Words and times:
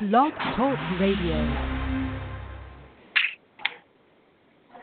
Blog 0.00 0.32
Talk 0.56 0.78
Radio. 0.98 1.44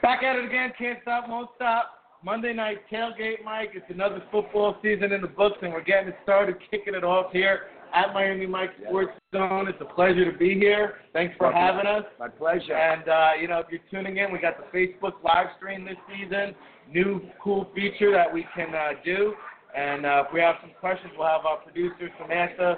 Back 0.04 0.22
at 0.22 0.36
it 0.36 0.46
again. 0.46 0.72
Can't 0.78 1.00
stop, 1.02 1.28
won't 1.28 1.50
stop. 1.56 2.20
Monday 2.24 2.54
night 2.54 2.82
tailgate, 2.92 3.44
Mike. 3.44 3.72
It's 3.74 3.90
another 3.90 4.22
football 4.32 4.78
season 4.84 5.12
in 5.14 5.22
the 5.22 5.28
books, 5.28 5.58
and 5.64 5.74
we're 5.74 5.84
getting 5.84 6.10
it 6.10 6.18
started, 6.22 6.58
kicking 6.70 6.94
it 6.94 7.04
off 7.04 7.32
here 7.32 7.62
at 7.96 8.14
Miami 8.14 8.46
Mike 8.46 8.70
Sports 8.86 9.14
Zone. 9.34 9.68
It's 9.68 9.82
a 9.82 9.92
pleasure 9.92 10.32
to 10.32 10.38
be 10.38 10.54
here. 10.54 10.98
Thanks 11.14 11.36
for 11.36 11.52
Welcome. 11.52 11.62
having 11.62 11.88
us. 11.88 12.04
My 12.20 12.28
pleasure. 12.28 12.76
And 12.76 13.10
uh, 13.10 13.30
you 13.42 13.48
know, 13.48 13.58
if 13.58 13.66
you're 13.72 13.82
tuning 13.90 14.18
in, 14.18 14.32
we 14.32 14.38
got 14.38 14.58
the 14.58 14.78
Facebook 14.78 15.14
live 15.24 15.48
stream 15.58 15.84
this 15.84 15.98
season. 16.08 16.54
New 16.94 17.22
cool 17.44 17.72
feature 17.74 18.12
that 18.12 18.32
we 18.32 18.46
can 18.56 18.76
uh, 18.76 18.90
do. 19.04 19.34
And 19.76 20.06
uh, 20.06 20.26
if 20.28 20.34
we 20.34 20.42
have 20.42 20.58
some 20.62 20.72
questions, 20.80 21.12
we'll 21.18 21.28
have 21.28 21.46
our 21.46 21.58
producer 21.58 22.08
Samantha 22.22 22.78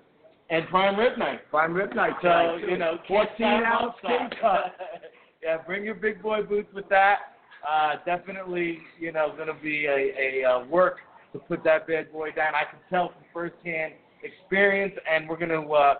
and 0.49 0.67
prime 0.67 0.97
rib 0.97 1.17
night. 1.17 1.49
Prime 1.49 1.73
rib 1.73 1.93
night. 1.95 2.13
So 2.21 2.27
tonight, 2.29 2.69
you 2.69 2.77
know, 2.77 2.97
14 3.07 3.45
ounce 3.45 3.93
won't 4.03 4.31
cake 4.31 4.39
stop. 4.39 4.63
cut. 4.63 4.75
yeah, 5.43 5.57
bring 5.65 5.83
your 5.83 5.95
big 5.95 6.21
boy 6.21 6.43
boots 6.43 6.69
with 6.73 6.87
that. 6.89 7.17
Uh, 7.67 7.95
definitely, 8.05 8.79
you 8.99 9.11
know, 9.11 9.33
going 9.35 9.47
to 9.47 9.61
be 9.61 9.85
a, 9.85 10.43
a 10.43 10.49
uh, 10.49 10.65
work 10.67 10.97
to 11.33 11.39
put 11.39 11.63
that 11.63 11.87
bad 11.87 12.11
boy 12.11 12.31
down. 12.31 12.53
I 12.55 12.63
can 12.69 12.79
tell 12.89 13.09
from 13.09 13.23
firsthand 13.33 13.93
experience, 14.23 14.93
and 15.11 15.27
we're 15.27 15.37
going 15.37 15.49
to 15.49 15.69
uh, 15.73 15.95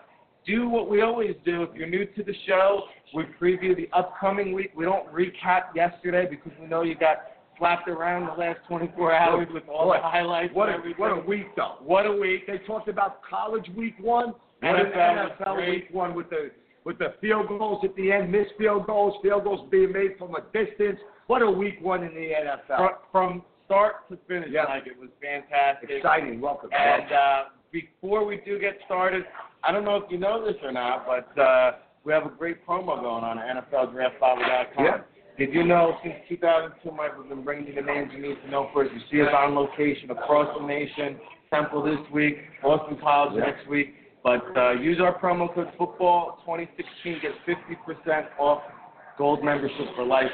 do 0.45 0.69
what 0.69 0.89
we 0.89 1.01
always 1.01 1.35
do. 1.45 1.63
If 1.63 1.75
you're 1.75 1.89
new 1.89 2.05
to 2.05 2.23
the 2.23 2.33
show, 2.47 2.83
we 3.13 3.23
preview 3.39 3.75
the 3.75 3.89
upcoming 3.91 4.53
week. 4.53 4.71
We 4.75 4.85
don't 4.85 5.11
recap 5.11 5.75
yesterday 5.75 6.25
because 6.29 6.51
we 6.61 6.67
know 6.67 6.83
you 6.83 6.95
got 6.95 7.17
slapped 7.57 7.89
around 7.89 8.27
the 8.27 8.33
last 8.33 8.59
24 8.67 9.13
hours 9.13 9.47
with 9.53 9.63
all 9.67 9.87
What- 9.87 9.97
the 10.01 10.07
highlights. 10.07 10.53
What 10.53 10.69
a, 10.69 10.75
and 10.75 10.95
what 10.97 11.11
a 11.11 11.19
week, 11.21 11.47
though. 11.55 11.75
What 11.83 12.05
a 12.05 12.11
week. 12.13 12.47
They 12.47 12.59
talked 12.59 12.87
about 12.87 13.21
college 13.23 13.65
week 13.75 13.95
one. 13.99 14.33
NFL 14.63 15.37
NFL 15.39 15.55
great. 15.55 15.69
week 15.69 15.87
one 15.91 16.13
with 16.15 16.29
the 16.29 16.51
with 16.83 16.97
the 16.99 17.13
field 17.19 17.47
goals 17.49 17.83
at 17.83 17.93
the 17.95 18.11
end, 18.11 18.31
missed 18.31 18.51
field 18.57 18.87
goals, 18.87 19.15
field 19.21 19.43
goals 19.43 19.67
being 19.69 19.91
made 19.91 20.17
from 20.17 20.35
a 20.35 20.41
distance. 20.53 20.97
What 21.27 21.41
a 21.41 21.51
week 21.51 21.75
one 21.81 22.03
in 22.03 22.13
the 22.13 22.29
NFL. 22.31 22.77
From, 22.77 22.89
from 23.11 23.43
start 23.65 24.07
to 24.09 24.17
finish, 24.27 24.47
Yeah. 24.51 24.63
like 24.63 24.87
it 24.87 24.97
was 24.97 25.09
fantastic. 25.21 25.89
Exciting. 25.89 26.39
Welcome. 26.39 26.69
And 26.71 27.01
welcome. 27.11 27.17
uh, 27.17 27.43
before 27.73 28.25
we 28.25 28.37
do 28.45 28.57
get 28.57 28.77
started, 28.85 29.25
I 29.65 29.73
don't 29.73 29.83
know 29.83 29.97
if 29.97 30.09
you 30.09 30.17
know 30.17 30.45
this 30.45 30.55
or 30.63 30.71
not, 30.71 31.05
but 31.05 31.37
uh, 31.41 31.71
we 32.05 32.13
have 32.13 32.25
a 32.25 32.29
great 32.29 32.65
promo 32.65 33.01
going 33.01 33.23
on 33.25 33.37
at 33.37 33.69
NFLDraftBible.com. 33.69 34.85
Yeah. 34.85 34.97
Did 35.37 35.53
you 35.53 35.63
know 35.65 35.97
since 36.03 36.15
2002, 36.29 36.95
Mike, 36.95 37.17
we've 37.19 37.27
been 37.29 37.43
bringing 37.43 37.67
you 37.67 37.75
the 37.75 37.81
names 37.81 38.11
you 38.15 38.21
need 38.21 38.37
to 38.45 38.49
know 38.49 38.69
first. 38.73 38.91
You 38.93 39.01
see 39.11 39.21
us 39.21 39.27
on 39.37 39.53
location 39.55 40.09
across 40.09 40.47
the 40.59 40.65
nation. 40.65 41.17
Temple 41.53 41.83
this 41.83 41.99
week, 42.13 42.37
Boston 42.63 42.97
College 43.01 43.33
Yeah. 43.37 43.45
next 43.51 43.67
week. 43.67 43.93
But 44.23 44.43
uh, 44.57 44.71
use 44.73 44.99
our 45.01 45.17
promo 45.19 45.53
code 45.53 45.69
football 45.77 46.39
2016 46.45 47.21
get 47.21 47.31
50% 47.47 48.25
off 48.39 48.61
gold 49.17 49.43
membership 49.43 49.87
for 49.95 50.05
life. 50.05 50.25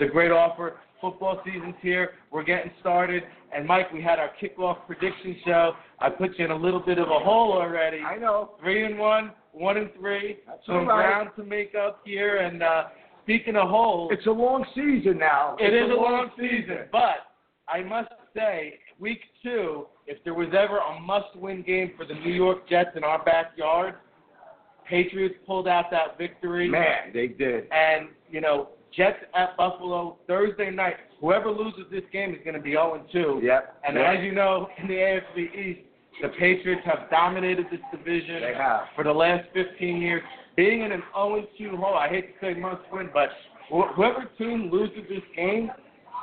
It's 0.00 0.08
a 0.08 0.12
great 0.12 0.30
offer. 0.30 0.76
Football 1.00 1.40
season's 1.44 1.76
here. 1.80 2.10
We're 2.32 2.42
getting 2.44 2.70
started. 2.80 3.22
And 3.54 3.66
Mike, 3.66 3.92
we 3.92 4.02
had 4.02 4.18
our 4.18 4.30
kickoff 4.42 4.78
prediction 4.86 5.36
show. 5.46 5.72
I 6.00 6.10
put 6.10 6.38
you 6.38 6.44
in 6.44 6.50
a 6.50 6.56
little 6.56 6.80
bit 6.80 6.98
of 6.98 7.06
a 7.08 7.18
hole 7.20 7.52
already. 7.52 8.00
I 8.00 8.16
know. 8.16 8.52
Three 8.60 8.84
and 8.84 8.98
one, 8.98 9.30
one 9.52 9.76
and 9.76 9.90
three. 9.98 10.38
That's 10.46 10.58
Some 10.66 10.86
right. 10.88 11.06
ground 11.06 11.30
to 11.36 11.44
make 11.44 11.74
up 11.74 12.00
here. 12.04 12.38
And 12.38 12.62
uh, 12.62 12.84
speaking 13.22 13.54
of 13.56 13.68
holes, 13.70 14.10
It's 14.12 14.26
a 14.26 14.30
long 14.30 14.64
season 14.74 15.18
now. 15.18 15.56
it 15.60 15.72
It's 15.72 15.86
is 15.86 15.90
a 15.92 15.94
long 15.94 16.30
season. 16.36 16.78
But 16.92 17.28
I 17.68 17.82
must 17.82 18.10
say, 18.36 18.74
week 18.98 19.20
two, 19.42 19.86
if 20.06 20.22
there 20.24 20.34
was 20.34 20.48
ever 20.48 20.78
a 20.78 21.00
must-win 21.00 21.62
game 21.62 21.92
for 21.96 22.04
the 22.04 22.14
New 22.14 22.32
York 22.32 22.68
Jets 22.68 22.90
in 22.96 23.04
our 23.04 23.22
backyard, 23.24 23.94
Patriots 24.88 25.34
pulled 25.46 25.68
out 25.68 25.90
that 25.90 26.16
victory. 26.16 26.68
Man, 26.68 27.12
they 27.12 27.28
did. 27.28 27.64
And, 27.70 28.08
you 28.30 28.40
know, 28.40 28.70
Jets 28.96 29.18
at 29.34 29.56
Buffalo 29.56 30.16
Thursday 30.26 30.70
night. 30.70 30.96
Whoever 31.20 31.50
loses 31.50 31.84
this 31.90 32.04
game 32.12 32.32
is 32.32 32.38
going 32.44 32.54
to 32.54 32.60
be 32.60 32.70
0 32.70 33.04
2. 33.12 33.40
Yep. 33.42 33.80
And 33.86 33.96
yep. 33.96 34.16
as 34.16 34.24
you 34.24 34.32
know, 34.32 34.68
in 34.80 34.88
the 34.88 34.94
AFC 34.94 35.54
East, 35.54 35.80
the 36.22 36.28
Patriots 36.30 36.82
have 36.84 37.10
dominated 37.10 37.66
this 37.70 37.80
division 37.92 38.40
They 38.40 38.54
have. 38.54 38.84
for 38.94 39.04
the 39.04 39.12
last 39.12 39.46
15 39.52 40.00
years. 40.00 40.22
Being 40.56 40.82
in 40.82 40.92
an 40.92 41.02
0 41.14 41.46
2 41.58 41.76
hole, 41.76 41.94
I 41.94 42.08
hate 42.08 42.40
to 42.40 42.46
say 42.54 42.58
must 42.58 42.82
win, 42.92 43.10
but 43.12 43.28
wh- 43.70 43.94
whoever 43.94 44.28
team 44.38 44.70
loses 44.72 45.08
this 45.08 45.22
game 45.36 45.70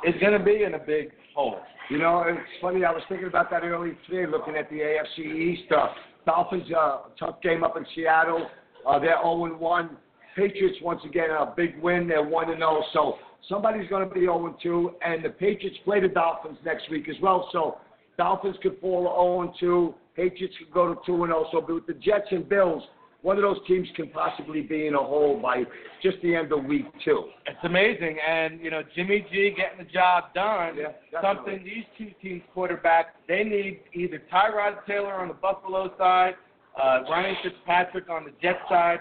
is 0.06 0.14
going 0.22 0.34
to 0.34 0.44
be 0.44 0.64
in 0.64 0.76
a 0.76 0.80
big 0.80 1.12
hole. 1.34 1.58
You 1.90 1.98
know, 1.98 2.24
it's 2.28 2.40
funny. 2.62 2.84
I 2.84 2.92
was 2.92 3.02
thinking 3.10 3.28
about 3.28 3.50
that 3.52 3.64
earlier 3.64 3.96
today, 4.08 4.30
looking 4.30 4.56
at 4.56 4.70
the 4.70 4.78
AFC 4.78 5.20
East. 5.20 5.72
Uh, 5.72 5.88
Dolphins, 6.26 6.64
uh, 6.76 7.02
tough 7.20 7.42
game 7.42 7.64
up 7.64 7.78
in 7.78 7.86
Seattle. 7.96 8.48
Uh, 8.88 9.00
they're 9.00 9.18
0 9.22 9.58
1. 9.58 9.98
Patriots, 10.36 10.78
once 10.82 11.02
again, 11.06 11.30
a 11.30 11.54
big 11.56 11.82
win. 11.82 12.08
They're 12.08 12.24
1 12.24 12.48
0. 12.48 12.84
So 12.94 13.16
somebody's 13.48 13.90
going 13.90 14.08
to 14.08 14.14
be 14.14 14.22
0 14.22 14.58
2. 14.62 14.92
And 15.06 15.24
the 15.24 15.30
Patriots 15.30 15.78
play 15.86 16.00
the 16.00 16.08
Dolphins 16.08 16.58
next 16.66 16.90
week 16.90 17.08
as 17.10 17.16
well. 17.22 17.50
So 17.52 17.78
Dolphins 18.18 18.58
could 18.62 18.80
fall 18.80 19.04
0 19.04 19.54
2. 19.60 19.96
Patriots 20.16 20.56
could 20.58 20.74
go 20.74 20.94
to 20.94 21.00
2 21.06 21.26
0. 21.26 21.46
So 21.52 21.66
with 21.68 21.88
the 21.88 21.94
Jets 21.94 22.28
and 22.32 22.48
Bills, 22.48 22.84
one 23.26 23.38
of 23.38 23.42
those 23.42 23.58
teams 23.68 23.88
can 23.96 24.08
possibly 24.10 24.62
be 24.62 24.86
in 24.86 24.94
a 24.94 25.00
hole 25.00 25.40
by 25.42 25.64
just 26.04 26.18
the 26.22 26.36
end 26.36 26.52
of 26.52 26.64
week 26.66 26.86
two. 27.04 27.24
It's 27.48 27.58
amazing. 27.64 28.18
And, 28.26 28.60
you 28.62 28.70
know, 28.70 28.84
Jimmy 28.96 29.26
G 29.32 29.52
getting 29.58 29.80
the 29.80 29.92
job 29.92 30.26
done. 30.36 30.78
Yeah, 30.78 30.90
definitely. 31.12 31.22
something 31.24 31.64
these 31.66 31.84
two 31.98 32.12
teams' 32.22 32.44
quarterbacks, 32.56 33.16
they 33.28 33.44
need 33.44 33.80
either 33.96 34.22
Tyrod 34.32 34.86
Taylor 34.86 35.14
on 35.14 35.28
the 35.28 35.34
Buffalo 35.34 35.92
side, 35.98 36.36
uh, 36.80 37.00
Ryan 37.10 37.36
Fitzpatrick 37.42 38.12
on 38.12 38.26
the 38.26 38.32
Jet 38.44 38.60
side. 38.70 39.00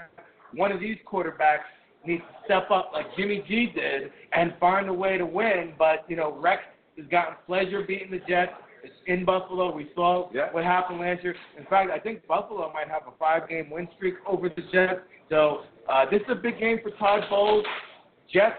One 0.54 0.72
of 0.72 0.80
these 0.80 0.96
quarterbacks 1.06 1.68
needs 2.06 2.22
to 2.22 2.44
step 2.46 2.70
up 2.70 2.92
like 2.94 3.04
Jimmy 3.18 3.44
G 3.46 3.72
did 3.74 4.10
and 4.32 4.54
find 4.58 4.88
a 4.88 4.94
way 4.94 5.18
to 5.18 5.26
win. 5.26 5.74
But, 5.78 6.06
you 6.08 6.16
know, 6.16 6.32
Rex 6.40 6.62
has 6.96 7.06
gotten 7.08 7.34
pleasure 7.46 7.82
beating 7.86 8.10
the 8.10 8.20
Jets. 8.26 8.52
It's 8.84 8.92
in 9.06 9.24
Buffalo. 9.24 9.74
We 9.74 9.90
saw 9.94 10.28
Yeah. 10.32 10.52
what 10.52 10.62
happened 10.64 11.00
last 11.00 11.24
year. 11.24 11.34
In 11.56 11.64
fact, 11.66 11.90
I 11.90 11.98
think 11.98 12.26
Buffalo 12.26 12.70
might 12.72 12.88
have 12.88 13.02
a 13.08 13.12
five-game 13.18 13.70
win 13.70 13.88
streak 13.96 14.16
over 14.26 14.48
the 14.50 14.62
Jets. 14.72 15.00
So 15.30 15.62
uh, 15.88 16.04
this 16.10 16.20
is 16.22 16.28
a 16.28 16.34
big 16.34 16.58
game 16.58 16.80
for 16.82 16.90
Todd 16.90 17.24
Bowles. 17.30 17.64
Jets, 18.30 18.56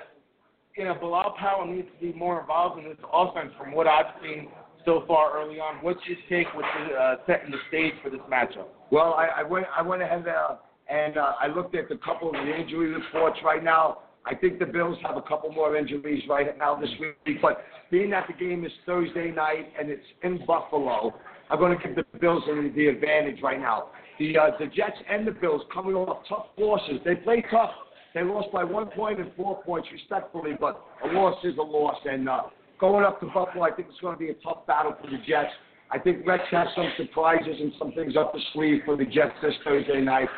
you 0.76 0.86
know, 0.86 0.96
Bilal 0.96 1.36
Powell 1.38 1.66
needs 1.68 1.88
to 1.94 2.12
be 2.12 2.18
more 2.18 2.40
involved 2.42 2.80
in 2.80 2.90
this 2.90 2.98
offense 3.14 3.52
from 3.58 3.72
what 3.72 3.88
I've 3.88 4.14
seen 4.22 4.50
so 4.84 5.04
far 5.08 5.38
early 5.40 5.60
on. 5.60 5.76
What's 5.84 6.00
your 6.08 6.18
take 6.30 6.52
with 6.56 6.66
the, 6.78 6.96
uh, 6.96 7.16
setting 7.28 7.52
the 7.52 7.58
stage 7.70 7.94
for 8.04 8.10
this 8.10 8.20
matchup? 8.30 8.66
Well, 8.92 9.14
I, 9.14 9.42
I 9.42 9.44
went 9.44 9.66
I 9.76 9.82
went 9.82 10.02
ahead 10.02 10.28
uh, 10.28 10.56
and 10.90 11.18
uh, 11.18 11.34
I 11.42 11.48
looked 11.48 11.76
at 11.76 11.90
a 11.92 11.98
couple 11.98 12.30
of 12.30 12.36
the 12.36 12.56
injury 12.56 12.94
reports 12.94 13.40
right 13.44 13.64
now. 13.64 14.00
I 14.26 14.34
think 14.34 14.58
the 14.58 14.66
Bills 14.66 14.98
have 15.04 15.18
a 15.18 15.22
couple 15.22 15.52
more 15.52 15.76
injuries 15.76 16.24
right 16.28 16.58
now 16.58 16.76
this 16.76 16.90
week, 17.00 17.42
but 17.42 17.64
being 17.92 18.10
that 18.10 18.26
the 18.28 18.34
game 18.34 18.66
is 18.66 18.72
Thursday 18.86 19.32
night 19.32 19.72
and 19.80 19.90
it's 19.90 20.06
in 20.24 20.44
Buffalo, 20.46 21.14
I'm 21.50 21.60
going 21.60 21.78
to 21.78 21.88
give 21.88 21.96
the 21.96 22.06
Bills 22.20 22.44
the, 22.48 22.88
advantage 22.88 23.42
right 23.44 23.60
now. 23.60 23.90
The 24.18 24.38
uh, 24.38 24.52
the 24.58 24.66
Jets 24.68 24.98
and 25.10 25.28
the 25.28 25.32
Bills 25.32 25.62
coming 25.74 25.94
off 25.94 26.24
tough 26.28 26.48
losses. 26.58 27.00
They 27.06 27.16
play 27.16 27.44
tough. 27.52 27.72
They 28.16 28.24
lost 28.24 28.52
by 28.52 28.64
one 28.64 28.88
point 28.88 29.20
and 29.20 29.30
four 29.36 29.62
points 29.64 29.90
respectfully, 29.92 30.52
but 30.60 30.82
a 31.04 31.08
loss 31.08 31.38
is 31.44 31.58
a 31.58 31.62
loss. 31.62 31.98
And 32.06 32.28
uh, 32.30 32.44
going 32.80 33.06
up 33.06 33.20
to 33.20 33.28
Buffalo, 33.28 33.64
I 33.64 33.72
think 33.72 33.90
it's 33.92 34.00
going 34.00 34.16
to 34.16 34.20
be 34.20 34.30
a 34.30 34.36
tough 34.36 34.66
battle 34.66 34.96
for 35.00 35.10
the 35.10 35.18
Jets. 35.28 35.52
I 35.92 36.00
think 36.00 36.26
Rex 36.26 36.44
has 36.52 36.68
some 36.76 36.90
surprises 36.98 37.58
and 37.60 37.74
some 37.78 37.92
things 37.92 38.16
up 38.18 38.34
the 38.34 38.40
sleeve 38.54 38.82
for 38.86 38.98
the 38.98 39.06
Jets 39.06 39.34
this 39.44 39.54
Thursday 39.64 40.02
night. 40.02 40.30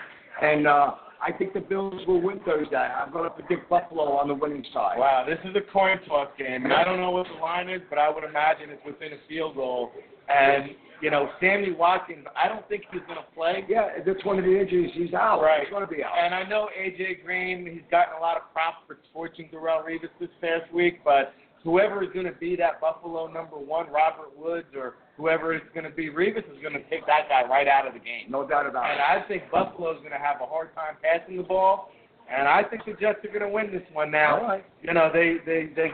And 0.42 0.68
uh, 0.68 0.92
I 1.28 1.34
think 1.34 1.54
the 1.54 1.60
Bills 1.60 2.08
will 2.08 2.22
win 2.22 2.40
Thursday. 2.46 2.78
I'm 2.78 3.12
going 3.12 3.26
to 3.26 3.30
predict 3.30 3.70
Buffalo 3.70 4.14
on 4.14 4.30
the 4.30 4.34
winning 4.34 4.64
side. 4.74 4.98
Wow, 4.98 5.26
this 5.28 5.38
is 5.44 5.54
a 5.58 5.74
coin 5.74 6.00
toss 6.08 6.30
game. 6.40 6.64
And 6.64 6.72
I 6.72 6.86
don't 6.86 7.02
know 7.02 7.12
what 7.12 7.28
the 7.28 7.42
line 7.42 7.68
is, 7.68 7.82
but 7.90 8.00
I 8.00 8.10
would 8.10 8.24
imagine 8.24 8.70
it's 8.70 8.82
within 8.86 9.12
a 9.12 9.20
field 9.28 9.56
goal. 9.56 9.92
And, 10.30 10.72
you 11.02 11.12
know, 11.12 11.30
Sammy 11.42 11.74
Watkins, 11.74 12.26
I 12.42 12.48
don't 12.48 12.66
think 12.70 12.84
he's 12.94 13.02
going 13.08 13.20
to 13.20 13.36
play. 13.36 13.66
Yeah, 13.68 13.90
that's 14.06 14.24
one 14.24 14.40
of 14.40 14.46
the 14.46 14.58
injuries. 14.58 14.92
He's 14.94 15.14
out. 15.14 15.42
Right. 15.42 15.64
He's 15.64 15.70
going 15.70 15.86
to 15.86 15.94
be 15.94 16.02
out. 16.02 16.18
And 16.18 16.34
I 16.34 16.44
know 16.48 16.70
AJ 16.80 17.26
Green, 17.26 17.68
he's 17.70 17.84
gotten 17.92 18.16
a 18.18 18.22
lot 18.22 18.38
of 18.38 18.44
props 18.54 18.78
for 18.88 18.98
torching 19.12 19.50
Darrelle 19.54 19.84
Revis 19.84 20.08
this 20.22 20.30
past 20.40 20.72
week, 20.74 21.04
but 21.04 21.34
whoever 21.68 22.02
is 22.02 22.10
going 22.14 22.26
to 22.26 22.32
be 22.32 22.56
that 22.56 22.80
Buffalo 22.80 23.28
number 23.28 23.58
one, 23.58 23.88
Robert 23.92 24.32
Woods, 24.38 24.68
or 24.74 24.96
whoever 25.18 25.54
is 25.54 25.62
going 25.74 25.84
to 25.84 25.90
be 25.92 26.10
Revis, 26.10 26.48
is 26.48 26.62
going 26.62 26.74
to 26.74 26.84
take 26.90 27.06
that 27.08 27.28
guy 27.28 27.44
right 27.48 27.68
out 27.68 27.86
of 27.86 27.92
the 27.94 28.00
game. 28.00 28.26
No 28.30 28.48
doubt 28.48 28.66
about 28.68 28.86
And 28.90 28.94
it. 29.00 29.04
And 29.04 29.24
I 29.24 29.28
think 29.28 29.52
Buffalo's 29.52 29.98
going 30.00 30.12
to 30.16 30.18
have 30.18 30.40
a 30.42 30.46
hard 30.46 30.74
time 30.76 30.96
passing 31.04 31.36
the 31.36 31.44
ball, 31.44 31.92
and 32.32 32.48
I 32.48 32.64
think 32.64 32.86
the 32.86 32.94
Jets 32.94 33.20
are 33.26 33.28
going 33.28 33.42
to 33.42 33.50
win 33.50 33.68
this 33.72 33.84
one. 33.92 34.12
Now, 34.12 34.40
All 34.40 34.48
right. 34.48 34.66
you 34.82 34.94
know, 34.94 35.10
they 35.14 35.38
they 35.46 35.70
they 35.76 35.92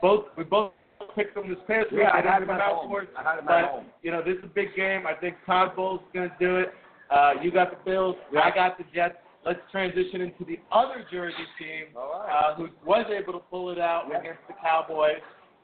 both 0.00 0.26
we 0.38 0.44
both 0.44 0.70
picked 1.16 1.34
them 1.34 1.48
this 1.48 1.58
past 1.66 1.90
week. 1.90 2.02
Yeah, 2.02 2.12
I 2.14 2.20
had 2.22 2.42
them 2.42 2.50
at 2.50 2.60
home. 2.60 2.88
for 2.88 3.04
I 3.18 3.22
had 3.22 3.38
them 3.38 3.46
but 3.46 3.54
at 3.56 3.70
home. 3.70 3.86
you 4.02 4.12
know, 4.12 4.22
this 4.22 4.36
is 4.38 4.44
a 4.44 4.54
big 4.54 4.76
game. 4.76 5.06
I 5.06 5.14
think 5.14 5.34
Todd 5.44 5.74
Bowles 5.74 6.00
is 6.02 6.06
going 6.14 6.30
to 6.30 6.36
do 6.38 6.56
it. 6.58 6.72
Uh, 7.10 7.32
you 7.42 7.50
got 7.50 7.70
the 7.70 7.78
Bills. 7.84 8.16
Yeah. 8.32 8.40
I 8.40 8.50
got 8.54 8.78
the 8.78 8.84
Jets. 8.94 9.16
Let's 9.46 9.60
transition 9.70 10.22
into 10.22 10.44
the 10.44 10.58
other 10.72 11.06
Jersey 11.10 11.36
team 11.58 11.94
right. 11.94 12.50
uh, 12.52 12.54
who 12.56 12.68
was 12.84 13.06
able 13.16 13.32
to 13.34 13.38
pull 13.38 13.70
it 13.70 13.78
out 13.78 14.06
Yeah. 14.10 14.18
against 14.18 14.40
the 14.48 14.54
Cowboys. 14.60 15.22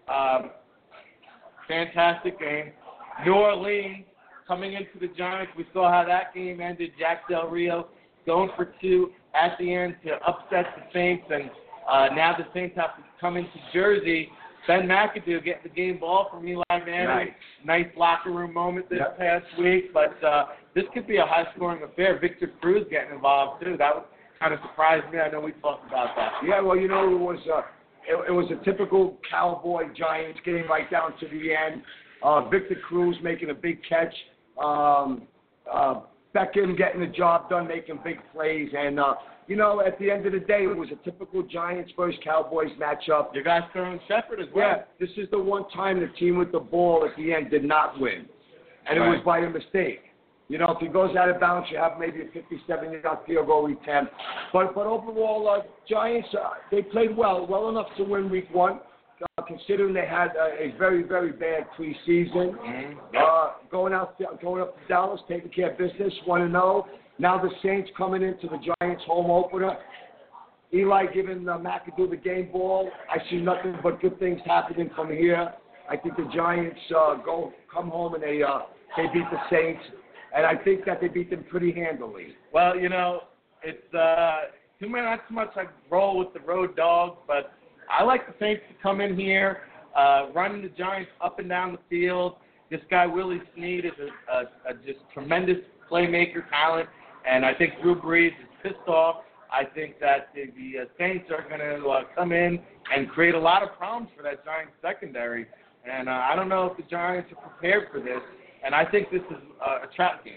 Um, 0.08 0.52
fantastic 1.66 2.38
game. 2.38 2.72
New 3.24 3.34
Orleans 3.34 4.04
coming 4.46 4.74
into 4.74 4.98
the 5.00 5.12
Giants. 5.16 5.52
We 5.56 5.66
saw 5.72 5.90
how 5.90 6.04
that 6.06 6.32
game 6.34 6.60
ended. 6.60 6.92
Jack 6.98 7.28
Del 7.28 7.48
Rio 7.48 7.88
going 8.24 8.50
for 8.56 8.72
two 8.80 9.10
at 9.34 9.56
the 9.58 9.74
end 9.74 9.96
to 10.04 10.12
upset 10.26 10.66
the 10.76 10.82
Saints, 10.92 11.24
and 11.30 11.50
uh, 11.90 12.14
now 12.14 12.36
the 12.36 12.44
Saints 12.54 12.76
have 12.76 12.96
to 12.96 13.02
come 13.20 13.36
into 13.36 13.50
Jersey. 13.72 14.28
Ben 14.66 14.82
McAdoo 14.86 15.44
getting 15.44 15.62
the 15.64 15.68
game 15.68 15.98
ball 15.98 16.28
from 16.30 16.46
Eli 16.46 16.62
Manning. 16.70 17.06
Nice. 17.06 17.28
Nice 17.64 17.86
locker 17.96 18.30
room 18.30 18.52
moment 18.54 18.88
this 18.88 18.98
Yep. 19.00 19.18
past 19.18 19.46
week, 19.58 19.92
but 19.92 20.22
uh, 20.24 20.46
this 20.74 20.84
could 20.94 21.06
be 21.06 21.16
a 21.16 21.26
high-scoring 21.26 21.82
affair. 21.82 22.18
Victor 22.20 22.50
Cruz 22.60 22.86
getting 22.90 23.12
involved 23.14 23.64
too. 23.64 23.76
That 23.76 23.94
was 23.94 24.04
kind 24.40 24.54
of 24.54 24.60
surprised 24.60 25.10
me. 25.12 25.18
I 25.18 25.28
know 25.30 25.40
we 25.40 25.52
talked 25.52 25.86
about 25.88 26.14
that. 26.16 26.32
Yeah, 26.46 26.60
well, 26.60 26.76
you 26.76 26.88
know, 26.88 27.12
it 27.12 27.18
was 27.18 27.38
uh, 27.52 27.62
it, 28.08 28.28
it 28.28 28.32
was 28.32 28.50
a 28.50 28.64
typical 28.64 29.18
Cowboy 29.28 29.84
Giants 29.96 30.40
game 30.44 30.68
right 30.68 30.90
down 30.90 31.12
to 31.20 31.26
the 31.28 31.54
end. 31.54 31.82
Uh, 32.22 32.48
Victor 32.48 32.76
Cruz 32.88 33.16
making 33.22 33.50
a 33.50 33.54
big 33.54 33.80
catch. 33.88 34.14
Um, 34.62 35.22
uh, 35.72 36.00
Beckham 36.34 36.76
getting 36.78 37.00
the 37.00 37.06
job 37.08 37.50
done, 37.50 37.68
making 37.68 37.98
big 38.04 38.18
plays, 38.32 38.70
and 38.76 38.98
uh, 38.98 39.14
you 39.52 39.58
know, 39.58 39.82
at 39.86 39.98
the 39.98 40.10
end 40.10 40.24
of 40.24 40.32
the 40.32 40.38
day, 40.38 40.62
it 40.62 40.74
was 40.74 40.88
a 40.90 41.04
typical 41.04 41.42
Giants 41.42 41.92
versus 41.94 42.18
Cowboys 42.24 42.70
matchup. 42.80 43.34
Your 43.34 43.44
guy 43.44 43.60
Sterling 43.68 44.00
Shepard 44.08 44.40
as 44.40 44.46
well. 44.54 44.66
Yeah, 44.66 44.82
this 44.98 45.10
is 45.18 45.28
the 45.30 45.38
one 45.38 45.68
time 45.68 46.00
the 46.00 46.06
team 46.18 46.38
with 46.38 46.52
the 46.52 46.58
ball 46.58 47.06
at 47.06 47.14
the 47.18 47.34
end 47.34 47.50
did 47.50 47.62
not 47.62 48.00
win, 48.00 48.24
and 48.88 48.96
it 48.96 49.00
was 49.02 49.20
by 49.26 49.40
a 49.40 49.50
mistake. 49.50 50.04
You 50.48 50.56
know, 50.56 50.70
if 50.70 50.78
he 50.80 50.88
goes 50.88 51.14
out 51.16 51.28
of 51.28 51.38
bounds, 51.38 51.68
you 51.70 51.76
have 51.76 51.98
maybe 52.00 52.22
a 52.22 52.70
57-yard 52.70 53.18
field 53.26 53.46
goal 53.46 53.66
attempt. 53.66 54.14
But 54.54 54.74
but 54.74 54.86
overall, 54.86 55.46
uh, 55.50 55.66
Giants 55.86 56.30
uh, 56.32 56.52
they 56.70 56.80
played 56.80 57.14
well, 57.14 57.46
well 57.46 57.68
enough 57.68 57.88
to 57.98 58.04
win 58.04 58.30
Week 58.30 58.48
One, 58.52 58.80
uh, 59.38 59.42
considering 59.42 59.92
they 59.92 60.06
had 60.06 60.28
uh, 60.28 60.48
a 60.58 60.74
very 60.78 61.02
very 61.02 61.32
bad 61.32 61.66
preseason. 61.78 62.56
Mhm. 62.56 62.94
Uh, 63.14 63.50
going 63.70 63.92
out, 63.92 64.18
going 64.40 64.62
up 64.62 64.80
to 64.80 64.88
Dallas, 64.88 65.20
taking 65.28 65.50
care 65.50 65.72
of 65.72 65.76
business, 65.76 66.14
one 66.24 66.40
and 66.40 66.52
zero. 66.52 66.86
Now 67.18 67.40
the 67.40 67.50
Saints 67.62 67.90
coming 67.96 68.22
into 68.22 68.48
the 68.48 68.58
Giants 68.80 69.04
home 69.06 69.30
opener. 69.30 69.76
Eli 70.74 71.06
giving 71.12 71.46
uh, 71.48 71.58
McAdoo 71.58 72.08
the 72.08 72.16
game 72.16 72.50
ball. 72.50 72.90
I 73.10 73.18
see 73.30 73.36
nothing 73.36 73.76
but 73.82 74.00
good 74.00 74.18
things 74.18 74.40
happening 74.46 74.90
from 74.96 75.10
here. 75.10 75.52
I 75.88 75.96
think 75.96 76.16
the 76.16 76.28
Giants 76.34 76.80
uh, 76.96 77.16
go 77.16 77.52
come 77.72 77.90
home 77.90 78.14
and 78.14 78.22
they 78.22 78.42
uh, 78.42 78.60
they 78.96 79.04
beat 79.12 79.24
the 79.30 79.38
Saints, 79.50 79.82
and 80.34 80.46
I 80.46 80.56
think 80.56 80.84
that 80.86 81.00
they 81.00 81.08
beat 81.08 81.30
them 81.30 81.44
pretty 81.50 81.72
handily. 81.72 82.28
Well, 82.52 82.76
you 82.78 82.88
know, 82.88 83.24
it's 83.62 83.94
uh, 83.94 84.52
too 84.80 84.88
much. 84.88 85.02
Not 85.02 85.28
too 85.28 85.34
much. 85.34 85.50
I 85.56 85.64
roll 85.90 86.18
with 86.18 86.32
the 86.32 86.40
road 86.40 86.76
dogs, 86.76 87.18
but 87.26 87.52
I 87.90 88.02
like 88.04 88.26
the 88.26 88.34
Saints 88.40 88.62
to 88.68 88.82
come 88.82 89.00
in 89.00 89.18
here, 89.18 89.62
uh, 89.96 90.28
running 90.34 90.62
the 90.62 90.68
Giants 90.68 91.10
up 91.22 91.38
and 91.38 91.48
down 91.48 91.72
the 91.72 91.78
field. 91.90 92.36
This 92.70 92.80
guy 92.90 93.06
Willie 93.06 93.42
Snead 93.54 93.84
is 93.84 93.92
a, 94.00 94.32
a, 94.32 94.40
a 94.70 94.74
just 94.86 95.00
tremendous 95.12 95.58
playmaker 95.90 96.48
talent, 96.48 96.88
and 97.28 97.44
I 97.44 97.54
think 97.54 97.74
Drew 97.82 98.00
Brees 98.00 98.28
is 98.28 98.48
pissed 98.62 98.88
off. 98.88 99.22
I 99.52 99.64
think 99.64 100.00
that 100.00 100.30
the, 100.34 100.46
the 100.56 100.82
uh, 100.82 100.84
Saints 100.98 101.26
are 101.30 101.46
going 101.48 101.60
to 101.60 101.88
uh, 101.88 102.02
come 102.14 102.32
in 102.32 102.58
and 102.94 103.08
create 103.08 103.34
a 103.34 103.38
lot 103.38 103.62
of 103.62 103.76
problems 103.76 104.08
for 104.16 104.22
that 104.22 104.44
Giants 104.44 104.72
secondary. 104.80 105.46
And 105.84 106.08
uh, 106.08 106.12
I 106.12 106.34
don't 106.34 106.48
know 106.48 106.66
if 106.66 106.76
the 106.76 106.84
Giants 106.90 107.30
are 107.32 107.50
prepared 107.50 107.88
for 107.92 108.00
this. 108.00 108.20
And 108.64 108.74
I 108.74 108.84
think 108.84 109.10
this 109.10 109.20
is 109.30 109.42
uh, 109.60 109.86
a 109.88 109.94
trap 109.94 110.24
game. 110.24 110.34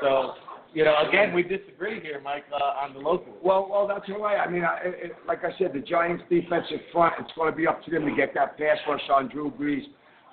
So, 0.00 0.32
you 0.72 0.84
know, 0.84 0.94
again, 1.08 1.34
we 1.34 1.42
disagree 1.42 2.00
here, 2.00 2.20
Mike, 2.22 2.44
uh, 2.52 2.84
on 2.84 2.94
the 2.94 3.00
local. 3.00 3.34
Well, 3.42 3.68
well, 3.70 3.86
that's 3.86 4.08
right. 4.08 4.38
I 4.38 4.50
mean, 4.50 4.64
I, 4.64 4.78
it, 4.84 5.12
like 5.26 5.44
I 5.44 5.56
said, 5.58 5.72
the 5.74 5.80
Giants' 5.80 6.22
defensive 6.30 6.80
front, 6.92 7.14
it's 7.18 7.30
going 7.36 7.50
to 7.50 7.56
be 7.56 7.66
up 7.66 7.84
to 7.84 7.90
them 7.90 8.06
to 8.06 8.14
get 8.16 8.34
that 8.34 8.56
pass 8.56 8.78
rush 8.88 9.02
on 9.12 9.28
Drew 9.28 9.50
Brees. 9.50 9.82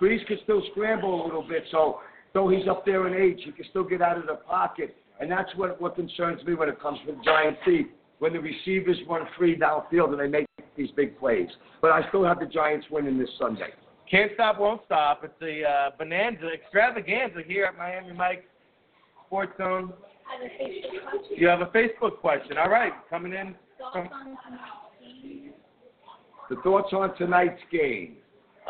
Brees 0.01 0.25
can 0.25 0.38
still 0.44 0.63
scramble 0.71 1.24
a 1.24 1.25
little 1.25 1.45
bit, 1.48 1.63
so 1.71 2.00
though 2.33 2.50
he's 2.50 2.68
up 2.68 2.86
there 2.86 3.07
in 3.07 3.13
age, 3.13 3.42
he 3.44 3.51
can 3.51 3.65
still 3.69 3.83
get 3.83 4.01
out 4.01 4.18
of 4.18 4.25
the 4.25 4.36
pocket. 4.36 4.95
And 5.22 5.32
that's 5.32 5.50
what, 5.56 5.80
what 5.80 5.96
concerns 5.96 6.44
me 6.46 6.56
when 6.56 6.68
it 6.68 6.82
comes 6.82 7.00
to 7.06 7.14
the 7.14 7.24
Giants' 7.24 7.60
team, 7.64 7.90
when 8.20 8.34
the 8.34 8.40
receivers 8.40 8.98
run 9.08 9.28
free 9.38 9.56
downfield 9.56 10.12
and 10.12 10.20
they 10.20 10.28
make 10.28 10.48
these 10.76 10.90
big 10.96 11.18
plays. 11.20 11.48
But 11.80 11.92
I 11.92 12.08
still 12.10 12.26
have 12.26 12.40
the 12.40 12.48
Giants 12.48 12.88
winning 12.90 13.20
this 13.20 13.30
Sunday. 13.40 13.70
Can't 14.10 14.32
stop, 14.34 14.60
won't 14.60 14.82
stop. 14.86 15.24
It's 15.24 15.34
the 15.40 15.64
uh, 15.64 15.92
Bonanza 15.98 16.48
extravaganza 16.52 17.42
here 17.46 17.66
at 17.66 17.78
Miami 17.78 18.14
Mike 18.14 18.46
Sports 19.28 19.54
Zone. 19.58 19.94
have 20.28 20.42
a 20.42 20.64
Facebook 20.64 21.10
question. 21.10 21.38
You 21.38 21.48
have 21.48 21.62
a 21.62 21.66
Facebook 21.68 22.18
question. 22.20 22.58
All 22.58 22.70
right, 22.70 22.94
coming 23.10 23.34
in 23.34 23.56
from 23.94 24.10
Thoughts 24.10 24.14
on? 24.14 24.38
The 26.50 26.56
thoughts 26.64 26.94
on 26.94 27.16
tonight's 27.16 27.62
game. 27.72 28.18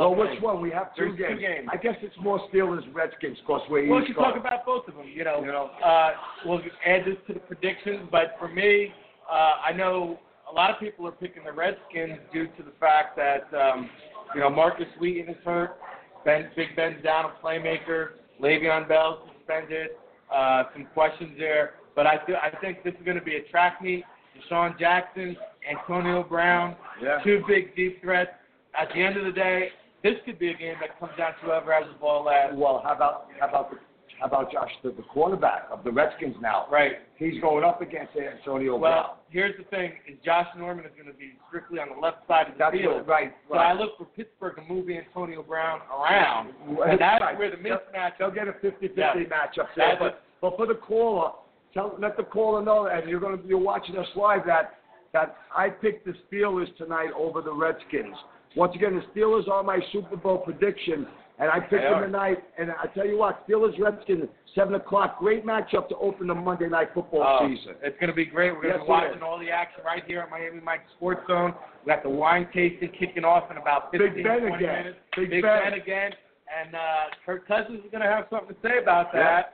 Well, 0.01 0.13
Okay. 0.19 0.33
which 0.33 0.41
one? 0.41 0.61
We 0.61 0.71
have 0.71 0.95
two 0.95 1.13
There's 1.15 1.17
two 1.17 1.23
games. 1.23 1.39
games. 1.41 1.69
I 1.71 1.77
guess 1.77 1.95
it's 2.01 2.17
more 2.17 2.39
Steelers 2.49 2.83
Redskins 2.93 3.37
because 3.41 3.61
we're 3.69 3.87
Well, 3.87 3.99
we 3.99 4.05
can 4.07 4.15
talk 4.15 4.35
about 4.35 4.65
both 4.65 4.87
of 4.87 4.95
them. 4.95 5.07
You 5.07 5.23
know, 5.23 5.41
You 5.41 5.51
know. 5.51 5.65
Uh, 5.83 6.13
we'll 6.43 6.61
add 6.85 7.05
this 7.05 7.17
to 7.27 7.33
the 7.33 7.39
predictions, 7.41 8.07
but 8.11 8.35
for 8.39 8.47
me, 8.47 8.93
uh, 9.29 9.57
I 9.63 9.71
know 9.73 10.19
a 10.49 10.53
lot 10.53 10.71
of 10.71 10.79
people 10.79 11.07
are 11.07 11.11
picking 11.11 11.43
the 11.43 11.51
Redskins 11.51 12.17
due 12.33 12.47
to 12.47 12.63
the 12.63 12.71
fact 12.79 13.15
that 13.17 13.53
um, 13.53 13.89
you 14.33 14.41
know 14.41 14.49
Markus 14.49 14.87
Wheaton 14.99 15.29
is 15.35 15.43
hurt, 15.45 15.77
Ben 16.25 16.49
Big 16.55 16.75
Ben's 16.75 17.01
down 17.03 17.25
a 17.25 17.45
playmaker, 17.45 18.13
Le'Veon 18.41 18.87
Bell 18.87 19.27
suspended, 19.37 19.89
uh, 20.33 20.63
some 20.73 20.85
questions 20.95 21.37
there. 21.37 21.75
But 21.95 22.07
I 22.07 22.17
th- 22.17 22.39
I 22.41 22.49
think 22.59 22.83
this 22.83 22.95
is 22.95 23.05
going 23.05 23.19
to 23.19 23.23
be 23.23 23.35
a 23.35 23.43
track 23.51 23.81
meet. 23.83 24.03
DeSean 24.49 24.79
Jackson, 24.79 25.37
Antonio 25.69 26.23
Brown, 26.23 26.75
Yeah. 26.99 27.19
two 27.23 27.43
big 27.47 27.75
deep 27.75 28.01
threats. 28.01 28.31
At 28.73 28.87
the 28.89 29.03
end 29.03 29.17
of 29.17 29.25
the 29.25 29.33
day, 29.33 29.71
this 30.03 30.15
could 30.25 30.39
be 30.39 30.49
a 30.49 30.53
game 30.57 30.75
that 30.81 30.99
comes 30.99 31.11
down 31.17 31.33
to 31.33 31.45
whoever 31.45 31.73
has 31.73 31.83
the 31.91 31.99
ball 31.99 32.25
last. 32.25 32.55
Well, 32.55 32.81
how 32.83 32.93
about 32.95 33.27
how 33.39 33.47
about 33.49 33.71
the, 33.71 33.77
how 34.19 34.27
about 34.27 34.51
Josh, 34.51 34.69
the, 34.83 34.89
the 34.91 35.01
quarterback 35.03 35.63
of 35.71 35.83
the 35.83 35.91
Redskins 35.91 36.35
now? 36.41 36.67
Right. 36.71 36.93
He's 37.17 37.39
going 37.41 37.63
up 37.63 37.81
against 37.81 38.11
Antonio 38.15 38.77
Brown. 38.77 38.81
Well, 38.93 39.19
here's 39.29 39.57
the 39.57 39.63
thing: 39.65 39.93
is 40.07 40.17
Josh 40.23 40.47
Norman 40.57 40.85
is 40.85 40.91
going 40.95 41.11
to 41.11 41.17
be 41.17 41.33
strictly 41.47 41.79
on 41.79 41.89
the 41.95 41.99
left 41.99 42.27
side 42.27 42.47
of 42.47 42.53
the 42.53 42.59
That's 42.59 42.75
field. 42.75 42.95
what, 42.97 43.07
right. 43.07 43.33
So 43.49 43.57
I 43.57 43.73
look 43.73 43.97
for 43.97 44.05
Pittsburgh 44.05 44.55
to 44.57 44.61
move 44.73 44.87
Antonio 44.89 45.41
Brown 45.43 45.81
around, 45.91 46.53
Well, 46.67 46.89
and 46.89 46.99
that's 46.99 47.21
right. 47.21 47.37
where 47.37 47.49
the 47.51 47.57
mismatch. 47.57 48.11
They'll 48.19 48.31
get 48.31 48.47
a 48.47 48.53
50-50 48.53 48.91
Yeah. 48.97 49.13
matchup 49.15 49.67
there. 49.75 49.97
That's 49.97 49.99
But, 49.99 50.23
but 50.41 50.57
for 50.57 50.65
the 50.67 50.75
caller, 50.75 51.31
tell 51.73 51.95
let 51.99 52.17
the 52.17 52.23
caller 52.23 52.63
know, 52.63 52.87
and 52.87 53.09
you're 53.09 53.19
going 53.19 53.39
to 53.41 53.47
you're 53.47 53.59
watching 53.59 53.97
us 53.97 54.07
live 54.15 54.41
that 54.47 54.77
that 55.13 55.35
I 55.55 55.69
picked 55.69 56.05
the 56.05 56.13
Steelers 56.31 56.75
tonight 56.77 57.09
over 57.17 57.41
the 57.41 57.53
Redskins. 57.53 58.15
Once 58.55 58.75
again, 58.75 58.95
the 58.95 59.19
Steelers 59.19 59.47
are 59.47 59.63
my 59.63 59.79
Super 59.91 60.15
Bowl 60.17 60.37
prediction, 60.39 61.07
and 61.39 61.49
I 61.49 61.59
picked 61.59 61.83
them 61.83 62.01
tonight. 62.01 62.37
And 62.59 62.71
I 62.71 62.87
tell 62.93 63.05
you 63.07 63.17
what, 63.17 63.47
Steelers 63.47 63.77
Redskins, 63.79 64.25
seven 64.55 64.75
o'clock, 64.75 65.19
great 65.19 65.45
matchup 65.45 65.87
to 65.89 65.95
open 65.97 66.27
the 66.27 66.35
Monday 66.35 66.67
Night 66.67 66.89
Football 66.93 67.23
Oh, 67.41 67.47
season. 67.47 67.75
It's 67.81 67.97
going 67.99 68.09
to 68.09 68.15
be 68.15 68.25
great. 68.25 68.51
We're 68.53 68.63
going 68.63 68.73
to 68.73 68.79
Yes, 68.79 68.85
be 68.85 68.89
watching 68.89 69.21
all 69.23 69.39
the 69.39 69.49
action 69.49 69.83
right 69.85 70.03
here 70.05 70.19
at 70.19 70.29
Miami 70.29 70.59
Mike 70.61 70.81
Sports 70.97 71.21
Zone. 71.27 71.53
We 71.85 71.91
got 71.93 72.03
the 72.03 72.09
wine 72.09 72.47
tasting 72.53 72.91
kicking 72.99 73.23
off 73.23 73.49
in 73.49 73.57
about 73.57 73.91
15, 73.91 74.13
Big 74.15 74.23
Ben 74.23 74.39
20 74.41 74.55
again. 74.55 74.75
minutes. 74.83 74.97
Big 75.15 75.29
Ben. 75.31 75.41
Ben. 75.41 75.73
again, 75.73 76.11
and 76.51 76.75
uh, 76.75 76.79
Kirk 77.25 77.47
Cousins 77.47 77.79
is 77.85 77.91
going 77.91 78.03
to 78.03 78.09
have 78.09 78.25
something 78.29 78.49
to 78.49 78.55
say 78.61 78.77
about 78.81 79.13
that. 79.13 79.53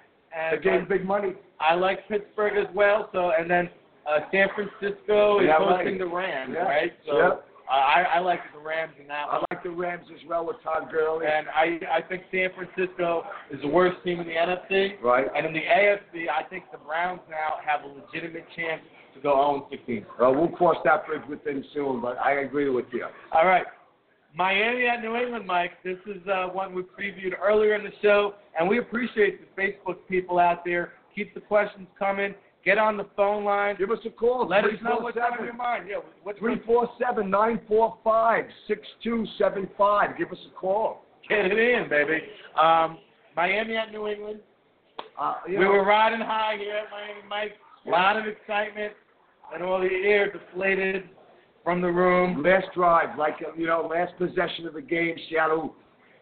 They 0.51 0.56
And 0.56 0.63
gave 0.63 0.82
uh, 0.82 0.86
big 0.89 1.06
money. 1.06 1.34
I 1.60 1.75
like 1.75 2.08
Pittsburgh 2.10 2.58
as 2.58 2.74
well. 2.75 3.10
So 3.13 3.32
and 3.38 3.50
then 3.50 3.70
uh, 4.10 4.20
San 4.32 4.48
Francisco 4.56 5.39
is 5.39 5.50
hosting 5.56 5.86
right. 5.86 6.00
the 6.00 6.08
Rams, 6.08 6.51
Yeah. 6.54 6.63
right? 6.63 6.92
So 7.08 7.18
Yeah. 7.18 7.30
I, 7.69 8.05
I 8.15 8.19
like 8.19 8.39
the 8.53 8.59
Rams 8.59 8.93
in 9.00 9.07
that 9.07 9.25
I 9.29 9.43
like 9.51 9.63
the 9.63 9.69
Rams 9.69 10.05
as 10.13 10.27
well 10.27 10.45
with 10.45 10.57
Todd 10.63 10.89
Gurley. 10.91 11.25
And 11.25 11.47
I 11.50 11.79
I 11.97 12.01
think 12.01 12.24
San 12.31 12.50
Francisco 12.55 13.24
is 13.51 13.59
the 13.62 13.67
worst 13.67 13.97
team 14.03 14.19
in 14.19 14.27
the 14.27 14.33
NFC. 14.33 15.01
Right. 15.01 15.27
And 15.36 15.45
in 15.45 15.53
the 15.53 15.59
AFC, 15.59 16.29
I 16.29 16.47
think 16.50 16.65
the 16.71 16.77
Browns 16.77 17.21
now 17.29 17.57
have 17.65 17.81
a 17.83 17.88
legitimate 17.88 18.45
chance 18.55 18.81
to 19.15 19.21
go 19.21 19.67
0-16. 19.71 20.05
Well, 20.19 20.36
we'll 20.36 20.50
cross 20.50 20.77
that 20.86 21.05
bridge 21.07 21.24
with 21.27 21.43
them 21.43 21.63
soon, 21.74 22.01
but 22.01 22.17
I 22.17 22.41
agree 22.41 22.69
with 22.69 22.86
you. 22.91 23.05
All 23.33 23.45
right. 23.45 23.65
Miami 24.36 24.86
at 24.88 25.01
New 25.01 25.15
England, 25.15 25.47
Mike. 25.47 25.71
This 25.83 25.97
is 26.05 26.21
uh, 26.27 26.47
one 26.47 26.75
we 26.75 26.83
previewed 26.83 27.33
earlier 27.41 27.74
in 27.75 27.83
the 27.83 27.91
show, 28.01 28.36
and 28.57 28.69
we 28.69 28.77
appreciate 28.77 29.39
the 29.41 29.62
Facebook 29.62 29.95
people 30.07 30.38
out 30.38 30.63
there. 30.63 30.93
Keep 31.15 31.33
the 31.33 31.41
questions 31.41 31.88
coming. 31.97 32.36
Get 32.66 32.78
on 32.78 32.98
the 32.98 33.06
phone 33.16 33.46
line. 33.46 33.76
Give 33.78 33.92
us 33.92 34.00
a 34.06 34.10
call. 34.10 34.48
Let 34.48 34.66
us 34.66 34.72
know 34.84 34.98
what's 35.00 35.18
on 35.18 35.46
your 35.46 35.54
347 35.54 35.58
mind. 35.58 35.86
Yeah, 35.90 35.96
what's 36.24 36.40
Three 36.40 36.60
four 36.66 36.90
seven 37.00 37.30
nine 37.30 37.62
four 37.68 37.98
five 38.04 38.46
six 38.68 38.82
two 39.04 39.26
seven 39.38 39.70
five. 39.78 40.18
Give 40.18 40.30
us 40.32 40.38
a 40.52 40.60
call. 40.60 41.06
Get 41.30 41.46
it 41.46 41.58
in, 41.58 41.90
baby. 41.90 42.20
Um, 42.60 42.98
Miami 43.36 43.78
at 43.78 43.92
New 43.92 44.08
England. 44.08 44.40
Uh, 45.20 45.36
We 45.48 45.56
know, 45.56 45.70
were 45.70 45.86
riding 45.86 46.20
high 46.20 46.58
here 46.60 46.76
at 46.76 46.92
Miami, 46.92 47.28
Mike. 47.30 47.54
A 47.86 47.90
lot 47.90 48.18
of 48.18 48.26
excitement, 48.28 48.94
and 49.54 49.64
all 49.64 49.80
the 49.80 49.88
air 49.88 50.32
deflated 50.32 51.04
from 51.64 51.82
the 51.82 51.88
room. 51.88 52.44
last 52.44 52.68
drive, 52.76 53.18
like 53.18 53.36
you 53.58 53.68
know, 53.68 53.88
last 53.90 54.18
possession 54.18 54.68
of 54.68 54.74
the 54.74 54.82
game, 54.82 55.16
Seattle. 55.30 55.74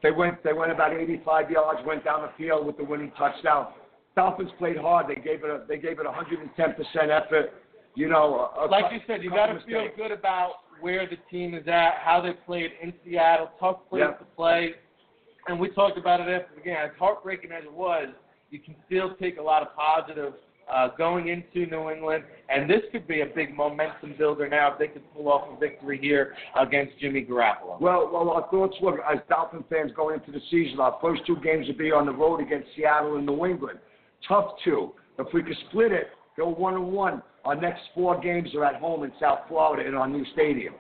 They 0.04 0.12
went. 0.12 0.44
They 0.44 0.54
went 0.54 0.72
about 0.72 0.94
85 0.94 1.50
yards. 1.50 1.80
Went 1.86 2.04
down 2.06 2.22
the 2.22 2.32
field 2.38 2.66
with 2.68 2.78
the 2.78 2.84
winning 2.84 3.12
touchdown. 3.18 3.70
Dolphins 4.16 4.52
played 4.58 4.78
hard. 4.78 5.08
They 5.08 5.16
gave 5.22 5.44
it. 5.44 5.50
A, 5.50 5.64
they 5.68 5.78
gave 5.78 6.00
it 6.00 6.06
110 6.06 6.74
percent 6.74 7.12
effort. 7.12 7.54
You 7.96 8.10
know, 8.10 8.52
a, 8.58 8.66
a 8.66 8.68
Like 8.68 8.92
you 8.92 9.00
said, 9.08 9.24
you 9.24 9.30
got 9.30 9.48
to 9.48 9.60
feel 9.66 9.88
good 9.96 10.12
about 10.12 10.52
where 10.82 11.08
the 11.08 11.18
team 11.32 11.54
is 11.54 11.68
at, 11.68 11.96
how 12.04 12.22
they 12.22 12.34
played 12.46 12.72
in 12.82 12.94
Seattle. 13.06 13.50
Tough 13.60 13.78
place 13.90 14.04
Yeah. 14.06 14.14
to 14.18 14.26
play, 14.36 14.74
and 15.48 15.60
we 15.60 15.70
talked 15.70 15.98
about 15.98 16.20
it 16.20 16.28
after 16.30 16.56
the 16.56 16.62
game. 16.62 16.76
As 16.78 16.92
heartbreaking 17.00 17.52
as 17.52 17.64
it 17.64 17.72
was, 17.72 18.08
you 18.52 18.60
can 18.60 18.76
still 18.86 19.16
take 19.16 19.38
a 19.38 19.42
lot 19.42 19.62
of 19.62 19.70
positive 19.76 20.34
uh, 20.74 20.90
going 20.98 21.28
into 21.28 21.70
New 21.70 21.90
England, 21.90 22.24
and 22.50 22.70
this 22.70 22.82
could 22.92 23.08
be 23.08 23.22
a 23.22 23.26
big 23.28 23.56
momentum 23.56 24.16
builder 24.18 24.48
now 24.50 24.74
if 24.74 24.80
they 24.80 24.88
could 24.88 25.04
pull 25.14 25.30
off 25.30 25.48
a 25.56 25.60
victory 25.60 25.98
here 26.02 26.36
against 26.60 26.98
Jimmy 27.00 27.24
Garoppolo. 27.24 27.80
Well, 27.80 28.10
well, 28.12 28.30
our 28.32 28.48
thoughts 28.50 28.76
were 28.82 29.04
as 29.06 29.20
Dolphin 29.30 29.64
fans 29.70 29.92
going 29.96 30.20
into 30.20 30.32
the 30.32 30.42
season. 30.50 30.80
Our 30.80 30.98
first 31.02 31.22
two 31.26 31.38
games 31.44 31.68
would 31.68 31.78
be 31.78 31.92
on 31.92 32.06
the 32.06 32.12
road 32.12 32.40
against 32.42 32.68
Seattle 32.76 33.16
and 33.18 33.26
New 33.26 33.46
England. 33.46 33.80
Tough 34.28 34.52
two. 34.64 34.94
If 35.18 35.28
we 35.34 35.44
could 35.44 35.58
split 35.70 35.92
it, 35.92 36.10
go 36.38 36.50
one 36.50 36.74
and 36.74 36.92
one. 36.92 37.22
Our 37.46 37.56
next 37.56 37.82
four 37.94 38.20
games 38.20 38.50
are 38.56 38.66
at 38.66 38.76
home 38.76 39.04
in 39.04 39.12
South 39.20 39.40
Florida 39.48 39.88
in 39.88 39.96
our 39.96 40.08
new 40.08 40.26
stadium. 40.34 40.74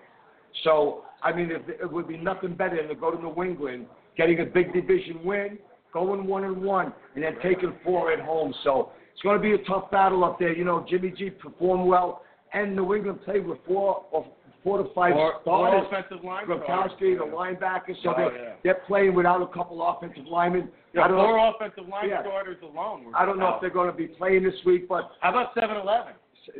So, 0.64 1.04
I 1.22 1.32
mean, 1.32 1.52
if, 1.52 1.68
it 1.70 1.92
would 1.92 2.08
be 2.08 2.18
nothing 2.18 2.56
better 2.56 2.78
than 2.78 2.88
to 2.88 2.96
go 2.96 3.12
to 3.12 3.22
New 3.22 3.44
England, 3.44 3.86
getting 4.18 4.40
a 4.40 4.46
big 4.46 4.74
division 4.74 5.24
win, 5.24 5.60
going 5.94 6.25
one 6.25 6.44
and 6.44 6.62
one, 6.62 6.94
and 7.14 7.24
then 7.24 7.36
taking 7.44 7.74
four 7.84 8.12
at 8.12 8.20
home. 8.20 8.54
So 8.64 8.92
it's 9.14 9.22
going 9.22 9.38
to 9.38 9.42
be 9.42 9.54
a 9.54 9.66
tough 9.66 9.92
battle 9.92 10.24
up 10.24 10.40
there. 10.40 10.56
You 10.56 10.66
know, 10.66 10.86
Jimmy 10.90 11.14
G 11.16 11.30
performed 11.30 11.88
well, 11.88 12.24
and 12.54 12.75
New 12.75 12.96
England 12.96 13.20
played 13.24 13.46
with 13.46 13.60
four 13.68 14.06
or 14.12 14.25
four 14.65 14.79
to 14.84 14.89
five 14.93 15.15
Or, 15.15 15.36
starters. 15.43 15.86
or 15.89 15.95
offensive 15.98 16.25
line. 16.25 16.45
Gronkowski, 16.48 17.17
the 17.17 17.24
linebacker, 17.24 17.95
so 18.03 18.10
Oh, 18.10 18.13
they're, 18.17 18.36
yeah. 18.43 18.53
they're 18.63 18.81
playing 18.88 19.13
without 19.13 19.41
a 19.41 19.48
couple 19.48 19.81
offensive 19.88 20.25
linemen. 20.25 20.67
Yeah, 20.93 21.03
I 21.03 21.07
don't 21.07 21.17
know. 21.17 21.53
offensive 21.55 21.88
line 21.88 22.10
Yeah. 22.10 22.22
starters 22.24 22.57
alone. 22.63 23.13
I 23.15 23.25
don't 23.25 23.38
know 23.39 23.45
out. 23.48 23.55
if 23.55 23.62
they're 23.62 23.69
going 23.69 23.91
to 23.91 23.95
be 23.95 24.07
playing 24.07 24.43
this 24.43 24.55
week, 24.65 24.89
but 24.89 25.12
How 25.22 25.29
about 25.29 25.53
7-Eleven? 25.55 26.13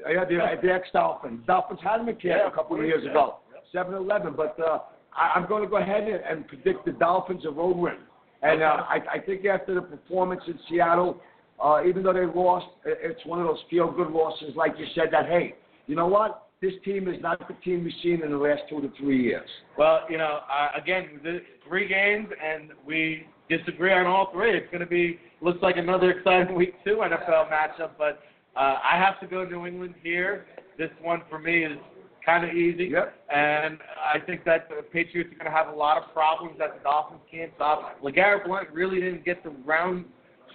yeah, 0.10 0.24
the, 0.24 0.58
the 0.62 0.72
ex-Dolphins. 0.74 1.42
Dolphins 1.48 1.80
had 1.84 2.00
them 2.00 2.10
in 2.10 2.16
camp 2.16 2.24
Yeah, 2.44 2.48
a 2.48 2.52
couple 2.52 2.78
of 2.80 2.86
years 2.86 3.02
course, 3.12 3.12
ago, 3.12 3.36
7-Eleven. 3.74 4.36
But 4.38 4.56
uh, 4.60 4.80
I, 5.18 5.34
I'm 5.36 5.48
going 5.48 5.64
to 5.64 5.70
go 5.70 5.78
ahead 5.78 6.04
and, 6.04 6.22
and 6.24 6.48
predict 6.48 6.86
the 6.86 6.92
Dolphins 6.94 7.44
a 7.46 7.50
road 7.52 7.76
win. 7.76 7.96
And 8.44 8.62
uh, 8.62 8.84
I, 8.88 9.00
I 9.14 9.20
think 9.20 9.46
after 9.46 9.74
the 9.74 9.82
performance 9.82 10.42
in 10.48 10.60
Seattle, 10.70 11.20
uh, 11.64 11.82
even 11.88 12.04
though 12.04 12.14
they 12.14 12.26
lost, 12.26 12.68
it- 12.86 13.00
it's 13.02 13.26
one 13.26 13.40
of 13.42 13.48
those 13.48 13.64
feel-good 13.70 14.12
losses, 14.12 14.54
like 14.56 14.74
you 14.78 14.86
said, 14.94 15.06
that, 15.12 15.26
hey, 15.26 15.56
you 15.88 15.96
know 15.96 16.06
what? 16.08 16.45
This 16.62 16.74
team 16.84 17.08
is 17.08 17.22
not 17.22 17.40
the 17.48 17.54
team 17.64 17.84
we've 17.84 17.94
seen 18.02 18.24
in 18.24 18.32
the 18.32 18.38
last 18.38 18.62
two 18.70 18.82
to 18.82 18.90
three 18.98 19.22
years. 19.22 19.48
Well, 19.78 20.02
you 20.10 20.18
know, 20.18 20.40
uh, 20.52 20.70
again, 20.82 21.20
the 21.24 21.42
three 21.68 21.88
games, 21.88 22.28
and 22.44 22.72
we 22.86 23.28
disagree 23.50 23.94
on 23.94 24.06
all 24.06 24.32
three. 24.34 24.56
It's 24.58 24.68
going 24.72 24.80
to 24.82 24.86
be 24.88 25.20
looks 25.42 25.62
like 25.62 25.78
another 25.78 26.12
exciting 26.12 26.56
week 26.56 26.76
two 26.84 27.02
NFL 27.04 27.50
matchup. 27.52 27.92
But 27.98 28.20
uh, 28.56 28.78
I 28.84 28.98
have 28.98 29.20
to 29.20 29.28
go 29.28 29.44
New 29.44 29.66
England 29.68 29.96
here. 30.02 30.46
This 30.78 30.90
one 31.02 31.22
for 31.30 31.40
me 31.40 31.64
is 31.66 31.78
kind 32.26 32.44
of 32.44 32.56
easy, 32.56 32.86
Yep. 32.86 33.14
and 33.32 33.78
I 34.04 34.18
think 34.26 34.44
that 34.46 34.68
the 34.68 34.82
Patriots 34.82 35.30
are 35.32 35.38
going 35.38 35.52
to 35.52 35.56
have 35.56 35.72
a 35.72 35.78
lot 35.78 35.98
of 36.02 36.12
problems 36.12 36.56
that 36.58 36.74
the 36.76 36.84
Dolphins 36.84 37.22
can't 37.30 37.52
stop. 37.56 38.02
LeGarrette 38.02 38.48
Blount 38.48 38.72
really 38.72 39.00
didn't 39.00 39.24
get 39.24 39.44
the 39.44 39.52
round 39.64 40.06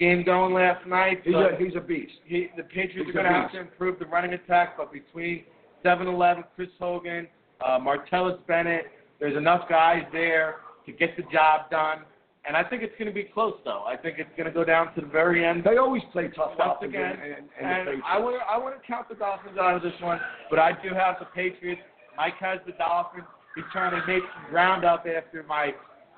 game 0.00 0.24
going 0.24 0.52
last 0.52 0.84
night. 0.88 1.20
He's 1.24 1.34
a, 1.36 1.50
he's 1.60 1.76
a 1.76 1.80
beast. 1.80 2.10
he, 2.24 2.48
the 2.56 2.64
Patriots 2.64 3.06
He's 3.06 3.10
are 3.10 3.12
going 3.12 3.26
to 3.26 3.30
have 3.32 3.52
to 3.52 3.60
improve 3.60 4.00
the 4.00 4.06
running 4.06 4.32
attack, 4.32 4.76
but 4.76 4.92
between 4.92 5.44
7-Eleven, 5.84 6.44
Chris 6.56 6.68
Hogan, 6.78 7.26
uh, 7.64 7.78
Martellus 7.78 8.38
Bennett, 8.46 8.86
there's 9.18 9.36
enough 9.36 9.68
guys 9.68 10.02
there 10.12 10.56
to 10.86 10.92
get 10.92 11.16
the 11.16 11.22
job 11.32 11.70
done. 11.70 11.98
And 12.46 12.56
I 12.56 12.64
think 12.64 12.82
it's 12.82 12.94
going 12.98 13.06
to 13.08 13.14
be 13.14 13.24
close, 13.24 13.54
though. 13.66 13.84
I 13.86 13.96
think 13.96 14.18
it's 14.18 14.30
going 14.34 14.46
to 14.46 14.52
go 14.52 14.64
down 14.64 14.94
to 14.94 15.02
the 15.02 15.06
very 15.06 15.44
end. 15.44 15.62
They 15.62 15.76
always 15.76 16.02
play 16.10 16.28
tough 16.34 16.52
Once 16.58 16.78
again, 16.82 17.02
and, 17.02 17.22
and, 17.22 17.36
and 17.36 17.46
the 17.60 17.66
and 17.66 17.84
Patriots. 17.84 18.06
I 18.08 18.18
want 18.18 18.74
I 18.74 18.80
to 18.80 18.86
count 18.86 19.08
the 19.10 19.14
Dolphins 19.14 19.58
out 19.60 19.76
of 19.76 19.82
this 19.82 19.92
one, 20.00 20.18
but 20.48 20.58
I 20.58 20.72
do 20.82 20.94
have 20.94 21.16
the 21.20 21.26
Patriots. 21.26 21.82
Mike 22.16 22.34
has 22.40 22.58
the 22.66 22.72
Dolphins. 22.72 23.24
He's 23.54 23.64
trying 23.72 23.90
to 23.92 24.06
make 24.06 24.22
some 24.34 24.50
ground 24.50 24.84
up 24.86 25.04
after 25.06 25.42
my 25.42 25.74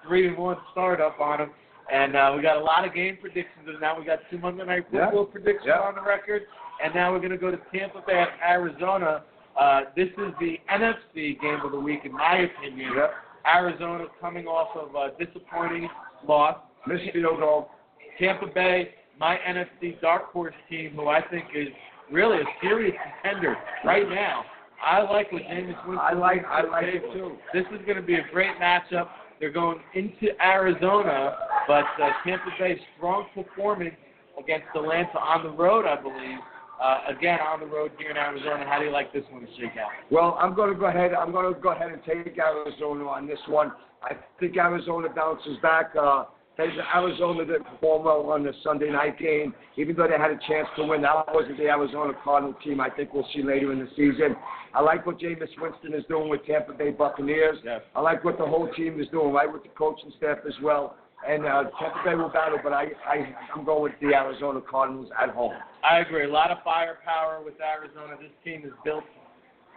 three 0.07 0.29
and 0.29 0.37
one 0.39 0.59
startup 0.71 1.19
on 1.21 1.41
him. 1.41 1.51
And 1.93 2.15
uh, 2.15 2.33
we 2.37 2.43
got 2.43 2.57
a 2.57 2.63
lot 2.63 2.87
of 2.87 2.95
game 2.95 3.19
predictions, 3.21 3.67
and 3.67 3.81
now 3.81 3.99
we 3.99 4.05
got 4.05 4.21
two 4.31 4.39
Monday 4.39 4.65
night 4.65 4.87
Yeah. 4.93 5.07
football 5.07 5.27
predictions 5.27 5.67
Yeah. 5.67 5.81
on 5.81 5.97
the 5.97 6.03
record. 6.03 6.43
And 6.85 6.95
now 6.95 7.13
we're 7.13 7.19
going 7.19 7.31
to 7.33 7.37
go 7.37 7.51
to 7.51 7.59
Tampa 7.73 8.03
Bay 8.07 8.25
Arizona. 8.47 9.25
Uh, 9.59 9.81
this 9.97 10.09
is 10.09 10.33
the 10.41 10.57
NFC 10.71 11.41
game 11.41 11.61
of 11.65 11.73
the 11.73 11.79
week, 11.81 12.01
in 12.05 12.13
my 12.13 12.37
opinion. 12.39 12.93
Yep. 12.97 13.13
Arizona 13.47 14.07
coming 14.21 14.47
off 14.47 14.77
of 14.77 14.95
a 14.95 15.11
disappointing 15.25 15.89
loss. 16.27 16.57
Missed 16.87 17.13
field 17.13 17.39
goal. 17.39 17.71
Tampa 18.19 18.47
Bay, 18.47 18.91
my 19.19 19.37
NFC 19.49 20.01
dark 20.01 20.33
horse 20.33 20.55
team, 20.69 20.93
who 20.97 21.09
I 21.09 21.21
think 21.29 21.45
is 21.55 21.69
really 22.11 22.39
a 22.39 22.45
serious 22.61 22.95
contender 23.23 23.57
right 23.85 24.09
now. 24.09 24.45
I 24.85 25.03
like 25.03 25.31
what 25.33 25.43
Jameis 25.43 25.77
Winston. 25.87 25.99
I 25.99 26.13
like- 26.13 26.45
I 26.47 26.63
like 26.63 26.87
it 26.87 27.03
too. 27.13 27.37
This 27.53 27.65
is 27.73 27.85
going 27.87 27.97
to 27.97 28.03
be 28.03 28.15
a 28.15 28.25
great 28.33 28.57
matchup. 28.61 29.09
They're 29.39 29.51
going 29.51 29.81
into 29.95 30.29
Arizona, 30.43 31.37
but 31.69 31.85
uh, 32.03 32.11
Tampa 32.25 32.51
Bay's 32.59 32.79
strong 32.97 33.27
performance 33.35 33.95
against 34.43 34.67
Atlanta 34.75 35.19
on 35.19 35.43
the 35.45 35.51
road, 35.51 35.85
I 35.87 36.01
believe. 36.01 36.39
Uh, 36.83 36.99
again, 37.17 37.39
on 37.41 37.61
the 37.61 37.67
road 37.67 37.93
here 37.97 38.11
in 38.11 38.17
Arizona. 38.17 38.65
How 38.69 38.81
do 38.81 38.87
you 38.87 38.91
like 38.91 39.13
this 39.13 39.23
one 39.31 39.43
to 39.43 39.49
shake 39.57 39.79
out? 39.79 39.91
Well, 40.11 40.37
I'm 40.41 40.53
going 40.55 40.73
to 40.73 40.79
go 40.79 40.87
ahead. 40.87 41.13
I'm 41.15 41.31
going 41.31 41.55
to 41.55 41.61
go 41.61 41.71
ahead 41.71 41.93
and 41.93 42.03
take 42.03 42.37
Arizona 42.37 43.07
on 43.07 43.29
this 43.29 43.39
one. 43.47 43.71
I 44.03 44.17
think 44.41 44.57
Arizona 44.57 45.09
bounces 45.15 45.59
back. 45.63 45.93
Uh, 45.95 46.25
Arizona 46.59 47.45
didn't 47.45 47.65
perform 47.65 48.05
well 48.05 48.31
on 48.33 48.43
the 48.43 48.53
Sunday 48.65 48.91
night 48.91 49.17
game, 49.19 49.55
even 49.77 49.95
though 49.95 50.09
they 50.09 50.19
had 50.19 50.33
a 50.33 50.41
chance 50.49 50.67
to 50.77 50.85
win. 50.85 51.03
That 51.03 51.33
wasn't 51.33 51.57
the 51.57 51.69
Arizona 51.69 52.13
Cardinal 52.23 52.55
team. 52.65 52.81
I 52.81 52.91
think 52.91 53.15
we'll 53.15 53.29
see 53.33 53.43
later 53.43 53.73
in 53.73 53.79
the 53.79 53.89
season. 53.97 54.35
I 54.75 54.83
like 54.83 55.07
what 55.07 55.21
Jameis 55.21 55.49
Winston 55.61 55.95
is 55.95 56.05
doing 56.09 56.29
with 56.29 56.45
Tampa 56.47 56.73
Bay 56.73 56.91
Buccaneers. 56.91 57.59
Yes. 57.65 57.81
I 57.95 58.01
like 58.01 58.25
what 58.25 58.39
the 58.39 58.45
whole 58.45 58.69
team 58.75 59.01
is 59.01 59.07
doing, 59.09 59.33
right 59.33 59.51
with 59.51 59.63
the 59.63 59.71
coaching 59.71 60.13
staff 60.19 60.39
as 60.47 60.55
well. 60.63 60.97
And 61.29 61.47
uh, 61.47 61.65
Tampa 61.79 62.03
Bay 62.05 62.15
will 62.17 62.29
battle, 62.31 62.59
but 62.63 62.73
I, 62.73 62.87
I, 63.07 63.35
I'm 63.55 63.65
going 63.65 63.83
with 63.85 63.93
the 64.01 64.15
Arizona 64.15 64.61
Cardinals 64.61 65.09
at 65.21 65.31
home. 65.31 65.53
I 65.89 65.99
agree. 65.99 66.25
A 66.25 66.29
lot 66.29 66.51
of 66.51 66.59
firepower 66.65 67.43
with 67.45 67.55
Arizona. 67.61 68.17
This 68.21 68.33
team 68.45 68.63
is 68.67 68.73
built, 68.85 69.05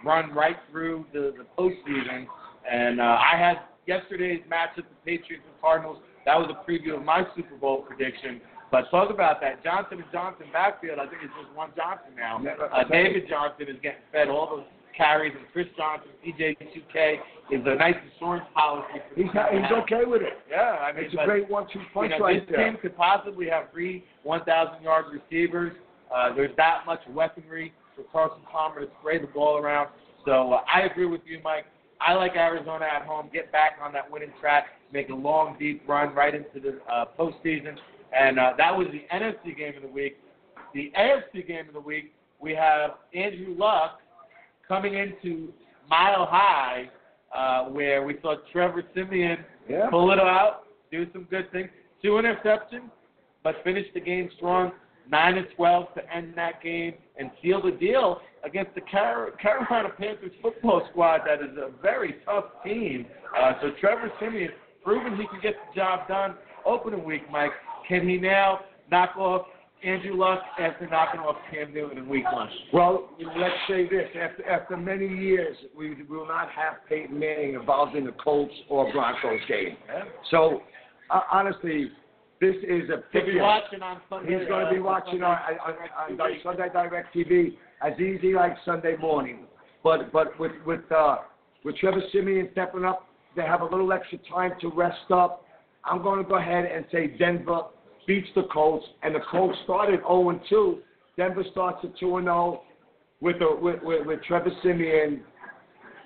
run 0.04 0.34
right 0.34 0.58
through 0.72 1.06
the, 1.14 1.34
the 1.38 1.46
postseason. 1.58 2.26
And 2.70 3.00
uh, 3.00 3.04
I 3.04 3.38
had 3.38 3.58
yesterday's 3.86 4.42
matchup, 4.52 4.86
the 4.90 4.98
Patriots 5.06 5.46
and 5.46 5.62
Cardinals. 5.62 6.00
That 6.26 6.36
was 6.36 6.50
a 6.50 6.70
preview 6.70 6.98
of 6.98 7.04
my 7.04 7.24
Super 7.36 7.56
Bowl 7.56 7.84
prediction. 7.84 8.42
But 8.72 8.90
talk 8.90 9.12
about 9.12 9.40
that. 9.42 9.64
Johnson 9.64 10.00
and 10.02 10.12
Johnson 10.12 10.48
backfield, 10.52 10.98
I 10.98 11.06
think 11.06 11.22
it's 11.24 11.34
just 11.40 11.56
one 11.56 11.70
Johnson 11.78 12.12
now. 12.18 12.42
Uh, 12.42 12.84
David 12.90 13.30
Johnson 13.30 13.68
is 13.70 13.78
getting 13.84 14.02
fed 14.12 14.28
all 14.28 14.50
those 14.50 14.66
carries, 14.96 15.34
and 15.38 15.46
Chris 15.54 15.68
Johnson, 15.78 16.10
CJ2K, 16.26 17.16
is 17.52 17.62
a 17.66 17.76
nice 17.76 17.96
insurance 18.14 18.46
policy 18.54 19.00
for 19.10 19.22
He's, 19.22 19.32
to 19.32 19.48
he's 19.52 19.72
okay 19.84 20.06
with 20.06 20.22
it. 20.22 20.34
Yeah, 20.50 20.78
I 20.82 20.92
mean, 20.92 21.06
It's 21.06 21.14
a 21.14 21.26
great 21.26 21.50
one-two 21.50 21.80
you 21.80 21.86
punch 21.94 22.12
know, 22.12 22.20
right 22.20 22.42
this 22.48 22.56
there. 22.56 22.70
team 22.70 22.78
could 22.82 22.96
possibly 22.98 23.48
have 23.50 23.72
three 23.72 24.04
1,000 24.24 24.84
yard 24.84 25.06
receivers. 25.12 25.74
Uh, 26.14 26.34
there's 26.34 26.56
that 26.58 26.84
much 26.86 27.02
weaponry 27.10 27.74
for 27.96 28.04
Carson 28.12 28.44
Palmer 28.52 28.82
to 28.82 28.88
spray 29.00 29.20
the 29.20 29.28
ball 29.28 29.58
around. 29.58 29.90
So 30.26 30.54
uh, 30.54 30.62
I 30.74 30.82
agree 30.82 31.06
with 31.06 31.22
you, 31.26 31.40
Mike. 31.44 31.66
I 32.02 32.14
like 32.14 32.36
Arizona 32.36 32.86
at 32.86 33.04
home. 33.04 33.30
Get 33.32 33.52
back 33.52 33.74
on 33.82 33.94
that 33.94 34.10
winning 34.10 34.32
track. 34.42 34.66
Make 34.92 35.10
a 35.10 35.16
long, 35.16 35.56
deep 35.60 35.84
run 35.88 36.14
right 36.14 36.34
into 36.36 36.60
the 36.60 36.80
uh, 36.92 37.06
postseason. 37.18 37.76
And 38.18 38.40
uh, 38.40 38.54
that 38.58 38.76
was 38.76 38.88
the 38.92 39.04
NFC 39.16 39.56
game 39.58 39.76
of 39.76 39.82
the 39.84 39.88
week. 39.88 40.18
The 40.74 40.92
AFC 40.98 41.48
game 41.48 41.68
of 41.68 41.74
the 41.74 41.80
week, 41.80 42.14
we 42.40 42.54
have 42.54 42.92
Andrew 43.14 43.56
Luck 43.58 44.00
coming 44.68 44.96
into 44.96 45.52
Mile 45.90 46.26
High, 46.26 46.90
uh, 47.36 47.66
where 47.66 48.04
we 48.06 48.18
saw 48.22 48.36
Trevor 48.52 48.84
Siemian 48.94 49.44
Yeah. 49.70 49.90
pull 49.90 50.12
it 50.12 50.20
out, 50.20 50.64
do 50.92 51.06
some 51.12 51.24
good 51.24 51.52
things. 51.52 51.70
Two 52.02 52.12
interceptions, 52.14 52.90
but 53.44 53.64
finish 53.64 53.92
the 53.94 54.00
game 54.00 54.30
strong. 54.38 54.72
Nine 55.08 55.38
and 55.38 55.48
twelve 55.56 55.94
to 55.94 56.02
end 56.14 56.34
that 56.36 56.62
game 56.64 56.96
and 57.18 57.30
seal 57.42 57.62
the 57.62 57.72
deal 57.72 58.22
against 58.44 58.74
the 58.74 58.82
Car- 58.82 59.32
Carolina 59.40 59.90
Panthers 59.90 60.32
football 60.42 60.88
squad. 60.90 61.22
That 61.28 61.42
is 61.42 61.56
a 61.58 61.70
very 61.82 62.14
tough 62.26 62.46
team. 62.64 63.06
Uh, 63.38 63.54
so 63.62 63.70
Trevor 63.80 64.12
Siemian 64.20 64.52
proven 64.84 65.16
he 65.16 65.28
can 65.28 65.40
get 65.42 65.56
the 65.68 65.76
job 65.80 66.08
done. 66.08 66.36
Opening 66.66 67.04
week, 67.04 67.30
Mike. 67.30 67.52
Can 67.88 68.08
he 68.10 68.18
now 68.18 68.62
knock 68.90 69.16
off 69.16 69.46
Andrew 69.86 70.16
Luck 70.16 70.40
after 70.60 70.88
knocking 70.90 71.20
off 71.22 71.36
Cam 71.52 71.74
Newton 71.74 72.00
in 72.00 72.10
week 72.10 72.26
one? 72.32 72.50
Well, 72.74 73.10
let's 73.38 73.54
say 73.68 73.88
this: 73.88 74.10
after 74.20 74.50
after 74.50 74.78
many 74.78 75.08
years, 75.08 75.56
we 75.78 75.96
will 76.10 76.28
not 76.28 76.50
have 76.50 76.76
Peyton 76.90 77.18
Manning 77.20 77.54
involved 77.54 77.96
in 77.96 78.06
the 78.06 78.12
Colts 78.14 78.54
or 78.68 78.92
Broncos 78.92 79.40
game. 79.48 79.78
So, 80.32 80.62
uh, 81.12 81.22
honestly, 81.32 81.92
this 82.42 82.56
is 82.64 82.90
a 82.90 83.04
He'll 83.12 83.22
be 83.22 83.32
picture. 83.32 83.42
watching 83.42 83.82
on 83.82 84.02
Sunday. 84.10 84.40
He's 84.40 84.48
going 84.48 84.66
to 84.66 84.72
be 84.72 84.80
uh, 84.80 84.84
watching 84.84 85.24
on, 85.24 85.38
on, 85.66 85.74
on, 86.10 86.22
on 86.22 86.32
Sunday 86.44 86.68
Direct 86.74 87.16
TV 87.16 87.58
as 87.82 88.00
easy 88.00 88.34
like 88.34 88.56
Sunday 88.66 88.96
morning. 88.98 89.46
But 89.84 90.12
but 90.12 90.40
with 90.40 90.54
with 90.66 90.92
uh, 90.92 91.18
with 91.64 91.78
Trevor 91.78 92.02
Siemian 92.12 92.50
stepping 92.54 92.86
up, 92.86 93.08
they 93.36 93.44
have 93.44 93.62
a 93.62 93.66
little 93.66 93.92
extra 93.94 94.18
time 94.30 94.54
to 94.62 94.70
rest 94.70 95.12
up. 95.12 95.46
I'm 95.84 96.02
going 96.02 96.24
to 96.24 96.28
go 96.28 96.38
ahead 96.38 96.66
and 96.66 96.86
say 96.92 97.08
Denver 97.08 97.66
beats 98.08 98.28
the 98.36 98.44
Colts, 98.52 98.86
and 99.04 99.14
the 99.16 99.20
Colts 99.32 99.58
started 99.64 100.00
0 100.02 100.40
2. 100.50 100.78
Denver 101.18 101.44
starts 101.52 101.80
at 101.84 101.98
2 102.00 102.20
0 102.22 102.62
with, 103.22 103.40
the, 103.40 103.56
with, 103.62 103.82
with 103.84 104.06
with 104.06 104.24
Trevor 104.24 104.52
Siemian, 104.62 105.22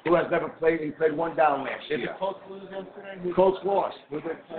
who 0.05 0.15
has 0.15 0.25
never 0.31 0.49
played. 0.49 0.79
He 0.81 0.91
played 0.91 1.13
one 1.15 1.35
down 1.35 1.63
last 1.63 1.87
Did 1.89 1.99
the 1.99 2.03
year. 2.03 2.15
Colts 2.19 2.39
lose 2.49 2.61
yesterday? 2.71 3.31
Colts 3.35 3.57
lost. 3.65 3.97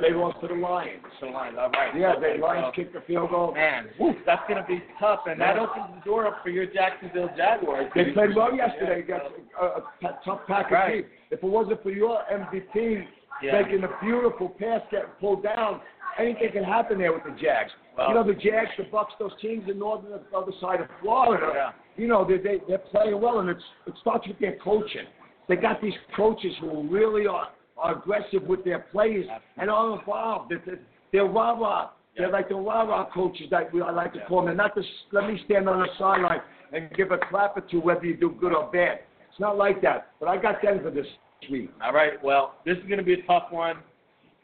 They 0.00 0.12
lost 0.12 0.40
to 0.42 0.48
the 0.48 0.54
Lions. 0.54 1.02
So, 1.20 1.26
Lions, 1.26 1.56
all 1.58 1.70
right. 1.70 1.96
Yeah, 1.96 2.14
Okay, 2.16 2.36
the 2.36 2.42
Lions 2.42 2.66
so- 2.68 2.72
kicked 2.82 2.92
the 2.94 3.00
field 3.06 3.30
goal. 3.30 3.54
Man, 3.54 3.86
whew, 3.96 4.14
that's 4.26 4.42
going 4.48 4.60
to 4.60 4.66
be 4.68 4.82
tough, 4.98 5.20
and 5.26 5.40
that 5.40 5.58
opens 5.58 5.86
the 5.98 6.04
door 6.04 6.26
up 6.26 6.42
for 6.42 6.50
your 6.50 6.66
Jacksonville 6.66 7.30
Jaguars. 7.36 7.90
They 7.94 8.10
played 8.12 8.34
well 8.34 8.54
yesterday 8.54 9.00
against 9.00 9.26
a, 9.60 9.64
a, 9.64 9.68
a 10.08 10.18
tough 10.24 10.40
Packers 10.46 10.72
Right. 10.72 11.06
If 11.30 11.38
it 11.42 11.46
wasn't 11.46 11.82
for 11.82 11.90
your 11.92 12.22
MVP 12.32 13.04
Yeah. 13.42 13.60
making 13.62 13.84
a 13.84 13.90
beautiful 14.02 14.48
pass 14.48 14.80
getting 14.90 15.08
pulled 15.20 15.42
down, 15.42 15.80
anything 16.18 16.52
can 16.52 16.64
happen 16.64 16.98
there 16.98 17.12
with 17.12 17.24
the 17.24 17.36
Jags. 17.40 17.70
Well- 17.96 18.08
you 18.08 18.14
know, 18.14 18.24
the 18.24 18.34
Jags, 18.34 18.70
the 18.76 18.84
Bucks, 18.84 19.12
those 19.18 19.32
teams 19.40 19.68
in 19.68 19.78
northern 19.78 20.10
the 20.10 20.36
other 20.36 20.52
side 20.60 20.80
of 20.80 20.88
Florida, 21.00 21.50
Yeah. 21.54 21.70
you 21.96 22.06
know, 22.06 22.24
they, 22.24 22.38
they, 22.38 22.58
they're 22.68 22.78
playing 22.78 23.20
well, 23.20 23.40
and 23.40 23.48
it's, 23.48 23.62
it 23.86 23.94
starts 24.00 24.26
with 24.26 24.38
their 24.38 24.56
coaching. 24.56 25.06
They 25.48 25.56
got 25.56 25.80
these 25.82 25.94
coaches 26.16 26.52
who 26.60 26.86
really 26.88 27.26
are, 27.26 27.48
are 27.76 27.96
aggressive 27.96 28.42
with 28.44 28.64
their 28.64 28.80
players 28.92 29.26
and 29.56 29.70
are 29.70 29.98
involved. 29.98 30.52
They're, 30.64 30.78
they're 31.12 31.24
rah-rah. 31.26 31.90
They're 32.16 32.30
like 32.30 32.48
the 32.48 32.54
rah-rah 32.56 33.10
coaches 33.12 33.46
that 33.50 33.72
we, 33.72 33.80
I 33.80 33.90
like 33.90 34.12
to 34.12 34.18
Yeah. 34.18 34.26
call 34.26 34.38
them. 34.38 34.46
They're 34.46 34.54
not 34.56 34.74
just 34.74 34.88
let 35.12 35.26
me 35.26 35.40
stand 35.46 35.68
on 35.68 35.80
the 35.80 35.88
sideline 35.98 36.40
and 36.72 36.90
give 36.94 37.10
a 37.12 37.18
clap 37.30 37.56
or 37.56 37.62
two 37.62 37.80
whether 37.80 38.04
you 38.04 38.16
do 38.16 38.30
good 38.40 38.52
or 38.54 38.70
bad. 38.70 39.00
It's 39.30 39.40
not 39.40 39.56
like 39.56 39.80
that. 39.82 40.08
But 40.20 40.28
I 40.28 40.36
got 40.36 40.60
Denver 40.62 40.90
this 40.90 41.06
week. 41.50 41.70
All 41.82 41.92
right. 41.92 42.22
Well, 42.22 42.54
this 42.64 42.76
is 42.76 42.84
going 42.84 42.98
to 42.98 43.04
be 43.04 43.14
a 43.14 43.22
tough 43.26 43.44
one. 43.50 43.76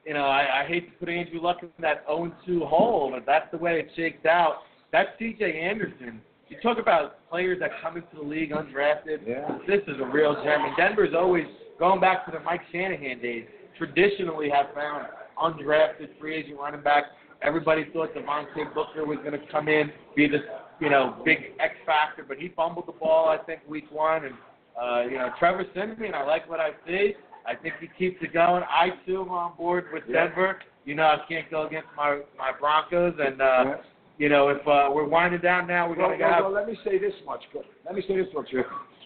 You 0.04 0.14
know, 0.14 0.24
I, 0.26 0.62
I 0.62 0.66
hate 0.66 0.92
to 0.92 0.98
put 0.98 1.08
Andrew 1.08 1.40
Luck 1.40 1.58
in 1.62 1.68
that 1.80 2.06
0-2 2.06 2.32
hole, 2.68 3.10
but 3.12 3.24
that's 3.26 3.50
the 3.50 3.58
way 3.58 3.80
it 3.80 3.90
shakes 3.96 4.24
out. 4.24 4.58
That's 4.92 5.08
C.J. 5.18 5.60
Anderson. 5.60 6.20
You 6.48 6.56
talk 6.62 6.78
about 6.78 7.28
players 7.28 7.58
that 7.58 7.70
come 7.82 7.96
into 7.96 8.14
the 8.14 8.22
league 8.22 8.52
undrafted. 8.52 9.26
Yeah. 9.26 9.58
This 9.66 9.80
is 9.88 9.96
a 10.00 10.06
real 10.06 10.34
gem. 10.44 10.64
And 10.64 10.76
Denver's 10.76 11.12
always, 11.12 11.44
going 11.78 12.00
back 12.00 12.24
to 12.26 12.30
the 12.30 12.38
Mike 12.40 12.60
Shanahan 12.70 13.20
days, 13.20 13.46
traditionally 13.76 14.48
have 14.48 14.66
found 14.74 15.06
undrafted 15.42 16.18
free 16.20 16.36
agent 16.36 16.58
running 16.58 16.82
backs. 16.82 17.08
Everybody 17.42 17.86
thought 17.92 18.14
Devontae 18.14 18.72
Booker 18.74 19.04
was 19.04 19.18
going 19.18 19.32
to 19.32 19.46
come 19.50 19.68
in, 19.68 19.90
be 20.14 20.28
this, 20.28 20.40
you 20.80 20.88
know, 20.88 21.20
big 21.24 21.38
X 21.60 21.74
factor, 21.84 22.24
but 22.26 22.38
he 22.38 22.52
fumbled 22.56 22.86
the 22.86 22.92
ball, 22.92 23.28
I 23.28 23.38
think, 23.44 23.60
week 23.68 23.90
one. 23.90 24.24
And, 24.24 24.34
uh, 24.80 25.02
you 25.02 25.18
know, 25.18 25.30
Trevor 25.38 25.64
Siemian, 25.74 26.14
I 26.14 26.24
like 26.24 26.48
what 26.48 26.60
I 26.60 26.70
see. 26.86 27.14
I 27.46 27.54
think 27.54 27.74
he 27.80 27.88
keeps 27.98 28.22
it 28.22 28.32
going. 28.32 28.62
I, 28.68 28.90
too, 29.06 29.22
am 29.22 29.30
on 29.30 29.56
board 29.56 29.86
with 29.92 30.02
Yeah. 30.08 30.26
Denver. 30.26 30.58
You 30.84 30.94
know, 30.94 31.04
I 31.04 31.18
can't 31.28 31.50
go 31.50 31.66
against 31.66 31.88
my, 31.96 32.20
my 32.36 32.52
Broncos. 32.58 33.14
And, 33.18 33.40
uh, 33.40 33.44
Yeah. 33.44 33.76
you 34.18 34.28
know, 34.28 34.48
if 34.48 34.66
uh, 34.66 34.90
we're 34.92 35.08
winding 35.08 35.40
down 35.40 35.66
now, 35.66 35.88
we're 35.88 35.96
Well, 35.96 36.08
going 36.08 36.18
to 36.18 36.24
well, 36.24 36.34
have 36.34 36.44
well, 36.44 36.52
let 36.52 36.66
me 36.66 36.78
say 36.84 36.98
this 36.98 37.14
much. 37.24 37.42
Let 37.84 37.94
me 37.94 38.02
say 38.06 38.16
this 38.16 38.32
much. 38.34 38.48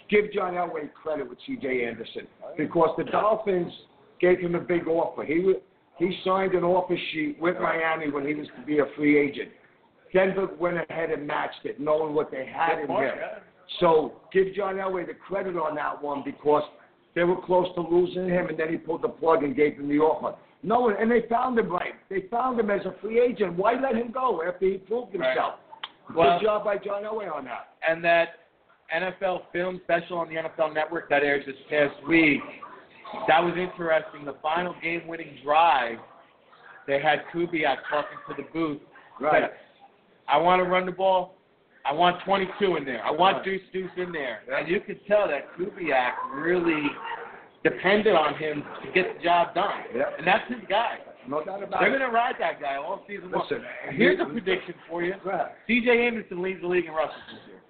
Give 0.09 0.33
John 0.33 0.55
Elway 0.55 0.93
credit 0.93 1.29
with 1.29 1.39
C.J. 1.47 1.87
Anderson 1.87 2.27
because 2.57 2.91
the 2.99 3.05
Dolphins 3.05 3.73
gave 4.21 4.41
him 4.41 4.55
a 4.57 4.61
big 4.61 4.89
offer. 4.89 5.25
He 5.25 5.55
he 5.99 6.19
signed 6.25 6.55
an 6.55 6.65
offer 6.65 6.97
sheet 7.13 7.37
with 7.41 7.57
Miami 7.61 8.11
when 8.11 8.27
he 8.27 8.35
was 8.35 8.49
to 8.59 8.67
be 8.67 8.79
a 8.79 8.87
free 8.97 9.19
agent. 9.19 9.51
Denver 10.13 10.49
went 10.59 10.79
ahead 10.89 11.11
and 11.11 11.27
matched 11.27 11.65
it, 11.65 11.79
knowing 11.79 12.15
what 12.15 12.31
they 12.31 12.47
had 12.47 12.81
in 12.81 12.89
him. 12.89 13.15
So 13.79 14.15
give 14.33 14.53
John 14.55 14.77
Elway 14.77 15.07
the 15.07 15.15
credit 15.15 15.57
on 15.57 15.75
that 15.77 16.03
one 16.03 16.23
because 16.25 16.65
they 17.15 17.25
were 17.25 17.41
close 17.41 17.67
to 17.75 17.81
losing 17.83 18.29
him, 18.29 18.49
and 18.49 18.59
then 18.59 18.69
he 18.71 18.77
pulled 18.77 19.03
the 19.03 19.09
plug 19.09 19.43
and 19.45 19.55
gave 19.55 19.75
him 19.77 19.89
the 19.89 19.99
offer. 19.99 20.37
No, 20.63 20.91
and 20.91 21.11
they 21.11 21.23
found 21.29 21.59
him 21.59 21.71
right. 21.71 21.95
They 22.09 22.23
found 22.31 22.61
him 22.61 22.71
as 22.71 22.85
a 22.85 22.95
free 23.01 23.21
agent. 23.21 23.57
Why 23.57 23.75
let 23.81 23.95
him 23.97 24.11
go 24.13 24.43
after 24.47 24.67
he 24.67 24.79
proved 24.79 25.15
Right. 25.15 25.29
himself? 25.29 25.55
Well- 26.15 26.39
Good 26.39 26.45
job 26.45 26.65
by 26.65 26.77
John 26.79 27.05
Elway 27.05 27.33
on 27.33 27.45
that. 27.47 27.69
and 27.87 28.05
that 28.05 28.41
NFL 28.93 29.47
film 29.53 29.81
special 29.85 30.19
on 30.19 30.29
the 30.29 30.37
NFL 30.37 30.71
Network 30.75 31.09
that 31.09 31.23
aired 31.23 31.47
this 31.47 31.57
past 31.71 31.95
week, 32.07 32.43
that 33.29 33.43
was 33.43 33.57
interesting. 33.57 34.25
The 34.25 34.35
final 34.43 34.75
game-winning 34.83 35.39
drive, 35.43 35.99
they 36.87 37.01
had 37.01 37.25
Kubiak 37.33 37.79
talking 37.89 38.19
to 38.29 38.35
the 38.35 38.43
booth. 38.53 38.83
Right. 39.21 39.43
Said, 39.45 39.53
I 40.29 40.37
want 40.39 40.63
to 40.63 40.69
run 40.69 40.87
the 40.87 40.93
ball. 40.93 41.35
I 41.85 41.93
want 41.93 42.23
22 42.25 42.77
in 42.77 42.85
there. 42.85 43.03
I 43.05 43.11
want 43.11 43.37
Right. 43.39 43.45
Deuce 43.45 43.63
Deuce 43.73 43.91
in 43.97 44.13
there. 44.13 44.41
And 44.53 44.69
you 44.69 44.81
could 44.81 45.05
tell 45.07 45.27
that 45.29 45.53
Kubiak 45.57 46.13
really 46.35 46.83
depended 47.63 48.15
on 48.15 48.35
him 48.37 48.63
to 48.85 48.93
get 48.93 49.17
the 49.17 49.23
job 49.23 49.55
done. 49.55 49.85
Yeah. 49.95 50.05
And 50.19 50.27
that's 50.27 50.49
his 50.49 50.61
guy. 50.69 50.99
No 51.29 51.45
doubt 51.45 51.63
about 51.63 51.81
They're 51.81 51.95
it. 51.95 51.99
going 51.99 52.11
to 52.11 52.15
ride 52.15 52.35
that 52.41 52.61
guy 52.61 52.77
all 52.77 53.03
season 53.07 53.31
long. 53.31 53.43
Listen, 53.49 53.63
Here's 53.91 54.19
a 54.21 54.25
prediction 54.25 54.75
for 54.89 55.03
you. 55.03 55.15
C.J. 55.67 56.07
Anderson 56.07 56.43
leads 56.43 56.61
the 56.63 56.67
league 56.67 56.87
in 56.87 56.93
rushes 56.93 57.17
this 57.31 57.41
year. 57.49 57.61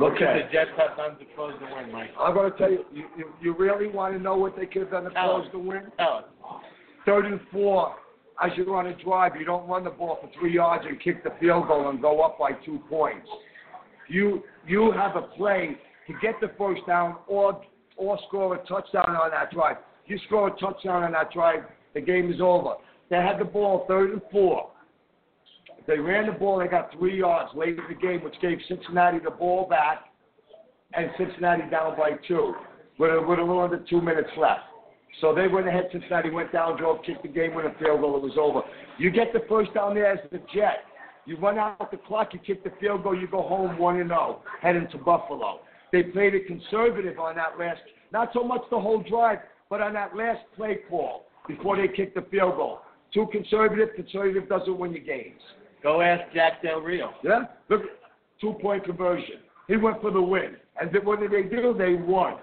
Okay. 0.00 0.42
The 0.46 0.52
Jets 0.52 0.70
have 0.78 0.96
done 0.96 1.18
to 1.18 1.24
close 1.34 1.54
the 1.60 1.74
win, 1.74 1.92
Mike. 1.92 2.10
I'm 2.18 2.34
going 2.34 2.50
to 2.50 2.58
tell 2.58 2.70
you, 2.70 2.84
you, 2.92 3.04
you, 3.16 3.32
you 3.42 3.56
really 3.56 3.88
want 3.88 4.14
to 4.14 4.20
know 4.22 4.36
what 4.36 4.56
they 4.56 4.66
could 4.66 4.82
have 4.82 4.90
done 4.92 5.04
to 5.04 5.10
Tell 5.10 5.28
close 5.34 5.46
us. 5.46 5.52
the 5.52 5.58
win? 5.58 5.82
Tell 5.98 6.18
us. 6.18 6.24
third 7.04 7.26
and 7.26 7.40
four, 7.52 7.94
as 8.42 8.50
you're 8.56 8.74
on 8.76 8.86
a 8.86 9.02
drive, 9.02 9.32
you 9.38 9.44
don't 9.44 9.68
run 9.68 9.84
the 9.84 9.90
ball 9.90 10.18
for 10.20 10.30
three 10.38 10.54
yards 10.54 10.84
and 10.88 11.00
kick 11.00 11.22
the 11.24 11.30
field 11.40 11.66
goal 11.68 11.88
and 11.90 12.00
go 12.00 12.20
up 12.22 12.38
by 12.38 12.52
two 12.64 12.80
points. 12.88 13.28
You 14.08 14.42
you 14.66 14.92
have 14.92 15.16
a 15.16 15.22
play 15.22 15.76
to 16.06 16.12
get 16.20 16.34
the 16.40 16.50
first 16.58 16.82
down 16.86 17.16
or 17.26 17.62
or 17.96 18.18
score 18.28 18.54
a 18.54 18.58
touchdown 18.66 19.10
on 19.16 19.30
that 19.30 19.50
drive. 19.52 19.76
You 20.06 20.18
score 20.26 20.48
a 20.48 20.50
touchdown 20.58 21.04
on 21.04 21.12
that 21.12 21.32
drive, 21.32 21.60
the 21.94 22.00
game 22.00 22.30
is 22.32 22.40
over. 22.40 22.74
They 23.08 23.16
had 23.16 23.38
the 23.38 23.44
ball 23.44 23.84
third 23.88 24.10
and 24.10 24.20
four. 24.30 24.70
They 25.86 25.98
ran 25.98 26.26
the 26.26 26.32
ball, 26.32 26.58
they 26.58 26.66
got 26.66 26.92
three 26.98 27.18
yards 27.18 27.50
late 27.54 27.78
in 27.78 27.84
the 27.88 27.94
game, 27.94 28.24
which 28.24 28.34
gave 28.40 28.58
Cincinnati 28.68 29.18
the 29.18 29.30
ball 29.30 29.68
back, 29.68 30.04
and 30.94 31.10
Cincinnati 31.18 31.68
down 31.70 31.96
by 31.96 32.12
two, 32.26 32.54
with 32.98 33.10
a, 33.10 33.20
with 33.20 33.38
a 33.38 33.42
little 33.42 33.60
under 33.60 33.84
two 33.90 34.00
minutes 34.00 34.30
left. 34.38 34.62
So 35.20 35.34
they 35.34 35.46
went 35.46 35.68
ahead, 35.68 35.88
Cincinnati 35.92 36.30
went 36.30 36.52
down, 36.52 36.78
drove, 36.78 37.04
kicked 37.04 37.22
the 37.22 37.28
game, 37.28 37.54
with 37.54 37.66
a 37.66 37.74
field 37.78 38.00
goal, 38.00 38.16
it 38.16 38.22
was 38.22 38.36
over. 38.38 38.62
You 38.98 39.10
get 39.10 39.32
the 39.32 39.42
first 39.48 39.74
down 39.74 39.94
there 39.94 40.10
as 40.10 40.18
the 40.32 40.38
Jet. 40.54 40.84
You 41.26 41.36
run 41.38 41.58
out 41.58 41.90
the 41.90 41.96
clock, 41.96 42.32
you 42.32 42.38
kick 42.38 42.64
the 42.64 42.72
field 42.80 43.02
goal, 43.02 43.18
you 43.18 43.26
go 43.28 43.42
home 43.42 43.78
1 43.78 44.00
and 44.00 44.08
0, 44.08 44.42
heading 44.60 44.88
to 44.92 44.98
Buffalo. 44.98 45.60
They 45.92 46.02
played 46.02 46.34
it 46.34 46.46
conservative 46.46 47.18
on 47.18 47.36
that 47.36 47.58
last, 47.58 47.80
not 48.12 48.30
so 48.34 48.42
much 48.42 48.62
the 48.70 48.80
whole 48.80 49.02
drive, 49.08 49.38
but 49.70 49.80
on 49.80 49.92
that 49.94 50.16
last 50.16 50.40
play 50.56 50.78
call 50.88 51.26
before 51.46 51.76
they 51.76 51.88
kicked 51.88 52.14
the 52.14 52.26
field 52.30 52.56
goal. 52.56 52.80
Too 53.12 53.28
conservative, 53.30 53.90
conservative 53.94 54.48
doesn't 54.48 54.76
win 54.76 54.92
you 54.92 55.00
games. 55.00 55.40
Go 55.84 56.00
ask 56.00 56.22
Jack 56.34 56.62
Del 56.62 56.80
Rio. 56.80 57.12
Yeah? 57.22 57.44
Look, 57.68 57.82
two 58.40 58.54
point 58.60 58.84
conversion. 58.84 59.36
He 59.68 59.76
went 59.76 60.00
for 60.00 60.10
the 60.10 60.20
win. 60.20 60.56
And 60.80 60.90
then 60.92 61.04
what 61.04 61.20
did 61.20 61.30
they 61.30 61.42
do? 61.42 61.74
They 61.78 61.94
won. 61.94 62.38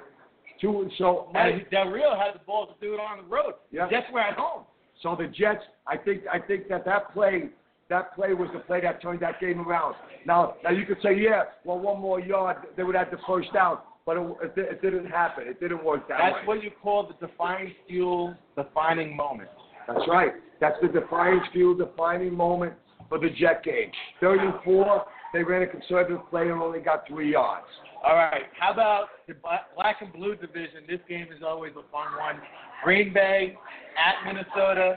Two, 0.61 0.89
so 0.97 1.29
And 1.33 1.65
Del 1.71 1.87
Rio 1.87 2.15
had 2.15 2.35
the 2.35 2.45
ball 2.45 2.67
to 2.67 2.73
do 2.79 2.93
it 2.93 2.99
on 2.99 3.17
the 3.17 3.23
road. 3.23 3.55
Yeah. 3.71 3.89
Jets 3.89 4.05
were 4.13 4.21
at 4.21 4.37
home. 4.37 4.63
So 5.01 5.17
the 5.19 5.27
Jets, 5.27 5.63
I 5.87 5.97
think, 5.97 6.21
I 6.31 6.39
think 6.39 6.69
that 6.69 6.85
that 6.85 7.11
play 7.13 7.49
that 7.89 8.15
play 8.15 8.33
was 8.33 8.47
the 8.53 8.59
play 8.59 8.79
that 8.81 9.01
turned 9.01 9.19
that 9.19 9.41
game 9.41 9.59
around. 9.67 9.95
Now, 10.25 10.55
now 10.63 10.69
you 10.69 10.85
could 10.85 10.97
say, 11.03 11.13
yeah, 11.13 11.43
well, 11.65 11.77
one 11.77 11.99
more 11.99 12.21
yard, 12.21 12.57
they 12.77 12.83
would 12.83 12.95
have 12.95 13.11
the 13.11 13.17
first 13.27 13.51
down, 13.53 13.79
but 14.05 14.15
it, 14.15 14.37
it, 14.43 14.53
it 14.55 14.81
didn't 14.81 15.07
happen. 15.07 15.43
It 15.45 15.59
didn't 15.59 15.83
work 15.83 16.07
that 16.07 16.19
That's 16.19 16.35
way. 16.35 16.55
what 16.55 16.63
you 16.63 16.71
call 16.81 17.07
the 17.07 17.27
defining 17.27 17.73
fuel, 17.89 18.33
defining 18.55 19.13
moment. 19.13 19.49
That's 19.87 20.07
right. 20.07 20.31
That's 20.61 20.77
the 20.81 20.87
defiance 20.87 21.43
fuel 21.51 21.75
defining 21.75 22.33
moment 22.33 22.73
for 23.11 23.19
the 23.19 23.29
Jet 23.29 23.61
game. 23.61 23.91
Third 24.21 24.39
and 24.39 24.53
four, 24.63 25.03
they 25.33 25.43
ran 25.43 25.61
a 25.63 25.67
conservative 25.67 26.21
play 26.29 26.43
and 26.43 26.53
only 26.53 26.79
got 26.79 27.05
three 27.05 27.33
yards. 27.33 27.67
All 28.05 28.15
right. 28.15 28.43
How 28.57 28.71
about 28.71 29.09
the 29.27 29.35
black 29.75 29.97
and 30.01 30.13
blue 30.13 30.35
division? 30.35 30.83
This 30.87 31.01
game 31.09 31.27
is 31.35 31.43
always 31.45 31.73
a 31.73 31.83
fun 31.91 32.17
one. 32.17 32.41
Green 32.85 33.13
Bay 33.13 33.57
at 33.97 34.25
Minnesota. 34.25 34.95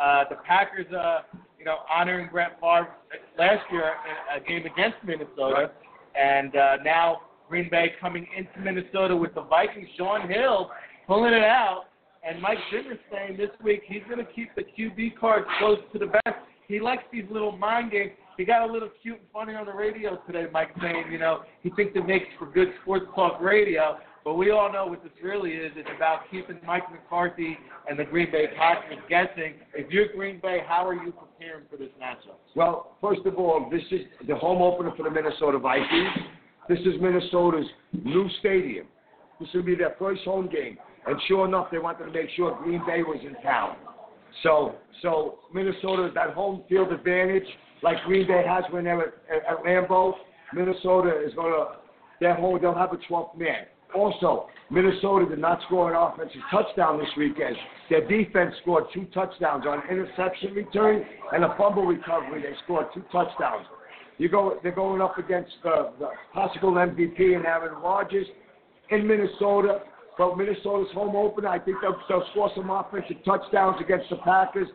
Uh, 0.00 0.24
the 0.30 0.36
Packers, 0.46 0.86
uh, 0.92 1.22
you 1.58 1.64
know, 1.64 1.78
honoring 1.92 2.28
Brett 2.30 2.58
Favre 2.60 2.88
last 3.36 3.64
year 3.72 3.94
in 4.06 4.42
a 4.42 4.46
game 4.46 4.64
against 4.64 4.98
Minnesota, 5.04 5.72
and 6.14 6.54
uh, 6.54 6.76
now 6.84 7.22
Green 7.48 7.68
Bay 7.68 7.92
coming 8.00 8.26
into 8.36 8.60
Minnesota 8.60 9.16
with 9.16 9.34
the 9.34 9.42
Vikings. 9.42 9.88
Shaun 9.96 10.28
Hill 10.28 10.70
pulling 11.06 11.32
it 11.32 11.42
out, 11.42 11.84
and 12.22 12.40
Mike 12.40 12.58
Zimmer 12.70 12.98
saying 13.10 13.38
this 13.38 13.50
week 13.62 13.82
he's 13.86 14.02
going 14.08 14.24
to 14.24 14.32
keep 14.32 14.54
the 14.54 14.62
QB 14.62 15.18
cards 15.18 15.46
close 15.58 15.78
to 15.92 15.98
the 15.98 16.06
vest. 16.06 16.45
He 16.68 16.80
likes 16.80 17.04
these 17.12 17.24
little 17.30 17.56
mind 17.56 17.92
games. 17.92 18.12
He 18.36 18.44
got 18.44 18.68
a 18.68 18.72
little 18.72 18.90
cute 19.00 19.18
and 19.18 19.26
funny 19.32 19.54
on 19.54 19.66
the 19.66 19.72
radio 19.72 20.18
today, 20.26 20.46
Mike, 20.52 20.70
saying, 20.80 21.04
you 21.10 21.18
know, 21.18 21.42
he 21.62 21.70
thinks 21.70 21.92
it 21.94 22.06
makes 22.06 22.26
for 22.38 22.46
good 22.46 22.68
sports 22.82 23.06
talk 23.14 23.40
radio. 23.40 23.96
But 24.24 24.34
we 24.34 24.50
all 24.50 24.72
know 24.72 24.86
what 24.86 25.04
this 25.04 25.12
really 25.22 25.52
is. 25.52 25.72
It's 25.76 25.88
about 25.96 26.22
keeping 26.30 26.58
Mike 26.66 26.82
McCarthy 26.90 27.56
and 27.88 27.96
the 27.96 28.04
Green 28.04 28.30
Bay 28.32 28.46
Packers 28.56 28.98
guessing. 29.08 29.54
If 29.72 29.90
you're 29.92 30.08
Green 30.14 30.40
Bay, 30.40 30.62
how 30.66 30.86
are 30.86 30.94
you 30.94 31.12
preparing 31.12 31.64
for 31.70 31.76
this 31.76 31.90
matchup? 32.02 32.34
Well, 32.56 32.96
first 33.00 33.20
of 33.24 33.36
all, 33.36 33.68
this 33.70 33.82
is 33.92 34.00
the 34.26 34.34
home 34.34 34.60
opener 34.60 34.92
for 34.96 35.04
the 35.04 35.10
Minnesota 35.10 35.58
Vikings. 35.58 36.10
This 36.68 36.80
is 36.80 37.00
Minnesota's 37.00 37.66
new 37.92 38.28
stadium. 38.40 38.88
This 39.38 39.48
will 39.54 39.62
be 39.62 39.76
their 39.76 39.94
first 39.98 40.22
home 40.24 40.48
game. 40.48 40.76
And 41.06 41.16
sure 41.28 41.46
enough, 41.46 41.68
they 41.70 41.78
wanted 41.78 42.06
to 42.06 42.10
make 42.10 42.28
sure 42.36 42.58
Green 42.64 42.82
Bay 42.84 43.02
was 43.02 43.20
in 43.24 43.40
town. 43.44 43.76
So, 44.42 44.74
so 45.02 45.38
Minnesota, 45.52 46.10
that 46.14 46.30
home 46.30 46.62
field 46.68 46.92
advantage, 46.92 47.46
like 47.82 47.96
Green 48.06 48.26
Bay 48.26 48.44
has 48.46 48.64
when 48.70 48.84
they're 48.84 49.00
at, 49.00 49.14
at, 49.30 49.58
at 49.58 49.64
Lambeau, 49.64 50.12
Minnesota 50.54 51.22
is 51.24 51.34
going 51.34 51.52
to, 51.52 51.76
their 52.20 52.34
home, 52.34 52.58
they'll 52.60 52.74
have 52.74 52.92
a 52.92 53.12
12th 53.12 53.36
man. 53.36 53.66
Also, 53.94 54.48
Minnesota 54.70 55.26
did 55.26 55.38
not 55.38 55.60
score 55.66 55.94
an 55.94 55.96
offensive 55.96 56.40
touchdown 56.50 56.98
this 56.98 57.08
weekend. 57.16 57.56
Their 57.88 58.06
defense 58.06 58.54
scored 58.62 58.84
two 58.92 59.04
touchdowns 59.14 59.64
on 59.66 59.82
interception 59.88 60.54
return 60.54 61.04
and 61.32 61.44
a 61.44 61.54
fumble 61.56 61.86
recovery. 61.86 62.42
They 62.42 62.54
scored 62.64 62.86
two 62.92 63.04
touchdowns. 63.12 63.66
You 64.18 64.28
go, 64.28 64.58
they're 64.62 64.72
going 64.72 65.00
up 65.00 65.18
against 65.18 65.52
the, 65.62 65.92
the 65.98 66.08
possible 66.32 66.72
MVP 66.72 67.36
and 67.36 67.46
Aaron 67.46 67.80
Rodgers 67.82 68.26
in 68.90 69.06
Minnesota. 69.06 69.80
But 70.18 70.36
Minnesota's 70.36 70.92
home 70.94 71.14
opener, 71.14 71.48
I 71.48 71.58
think 71.58 71.78
they'll, 71.82 71.98
they'll 72.08 72.26
score 72.30 72.50
some 72.54 72.70
offensive 72.70 73.16
touchdowns 73.24 73.76
against 73.80 74.08
the 74.10 74.16
Packers. 74.16 74.68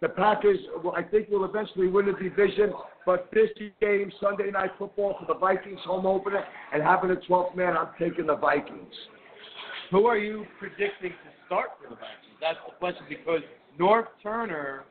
The 0.00 0.08
Packers, 0.08 0.58
I 0.94 1.02
think, 1.02 1.28
will 1.28 1.44
eventually 1.44 1.88
win 1.88 2.06
the 2.06 2.12
division. 2.12 2.72
But 3.04 3.28
this 3.32 3.50
game, 3.80 4.10
Sunday 4.20 4.50
Night 4.50 4.70
Football 4.78 5.16
for 5.18 5.32
the 5.32 5.38
Vikings 5.38 5.80
home 5.84 6.06
opener, 6.06 6.44
and 6.72 6.82
having 6.82 7.10
a 7.10 7.16
12th 7.16 7.56
man, 7.56 7.76
I'm 7.76 7.88
taking 7.98 8.26
the 8.26 8.36
Vikings. 8.36 8.92
Who 9.90 10.06
are 10.06 10.18
you 10.18 10.44
predicting 10.58 11.10
to 11.10 11.30
start 11.46 11.70
for 11.80 11.88
the 11.90 11.96
Vikings? 11.96 12.36
That's 12.40 12.58
the 12.66 12.74
question 12.78 13.04
because 13.08 13.40
Norv 13.78 14.06
Turner 14.22 14.84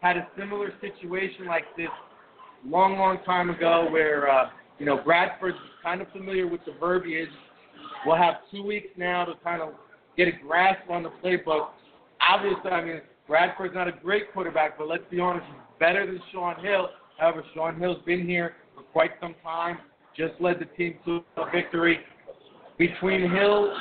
had 0.00 0.16
a 0.16 0.26
similar 0.38 0.72
situation 0.80 1.46
like 1.46 1.64
this 1.76 1.88
long, 2.66 2.98
long 2.98 3.18
time 3.24 3.50
ago 3.50 3.86
where, 3.90 4.30
uh, 4.30 4.50
you 4.78 4.86
know, 4.86 4.98
Bradford's 4.98 5.58
kind 5.82 6.00
of 6.00 6.10
familiar 6.10 6.46
with 6.46 6.60
the 6.66 6.72
verbiage. 6.80 7.28
We'll 8.06 8.16
have 8.16 8.36
two 8.50 8.62
weeks 8.62 8.88
now 8.96 9.24
to 9.24 9.34
kind 9.44 9.62
of 9.62 9.70
get 10.16 10.28
a 10.28 10.32
grasp 10.32 10.88
on 10.90 11.02
the 11.02 11.10
playbook. 11.22 11.68
Obviously, 12.26 12.70
I 12.70 12.84
mean, 12.84 13.00
Bradford's 13.26 13.74
not 13.74 13.88
a 13.88 13.92
great 13.92 14.32
quarterback, 14.32 14.76
but 14.78 14.88
let's 14.88 15.04
be 15.10 15.20
honest, 15.20 15.46
he's 15.46 15.56
better 15.78 16.06
than 16.06 16.20
Shaun 16.32 16.62
Hill. 16.62 16.88
However, 17.18 17.44
Shaun 17.54 17.78
Hill's 17.78 18.02
been 18.04 18.26
here 18.26 18.54
for 18.74 18.82
quite 18.82 19.12
some 19.20 19.34
time, 19.42 19.78
just 20.16 20.34
led 20.40 20.58
the 20.58 20.64
team 20.76 20.96
to 21.04 21.22
a 21.36 21.50
victory. 21.50 22.00
Between 22.78 23.30
Hill 23.30 23.74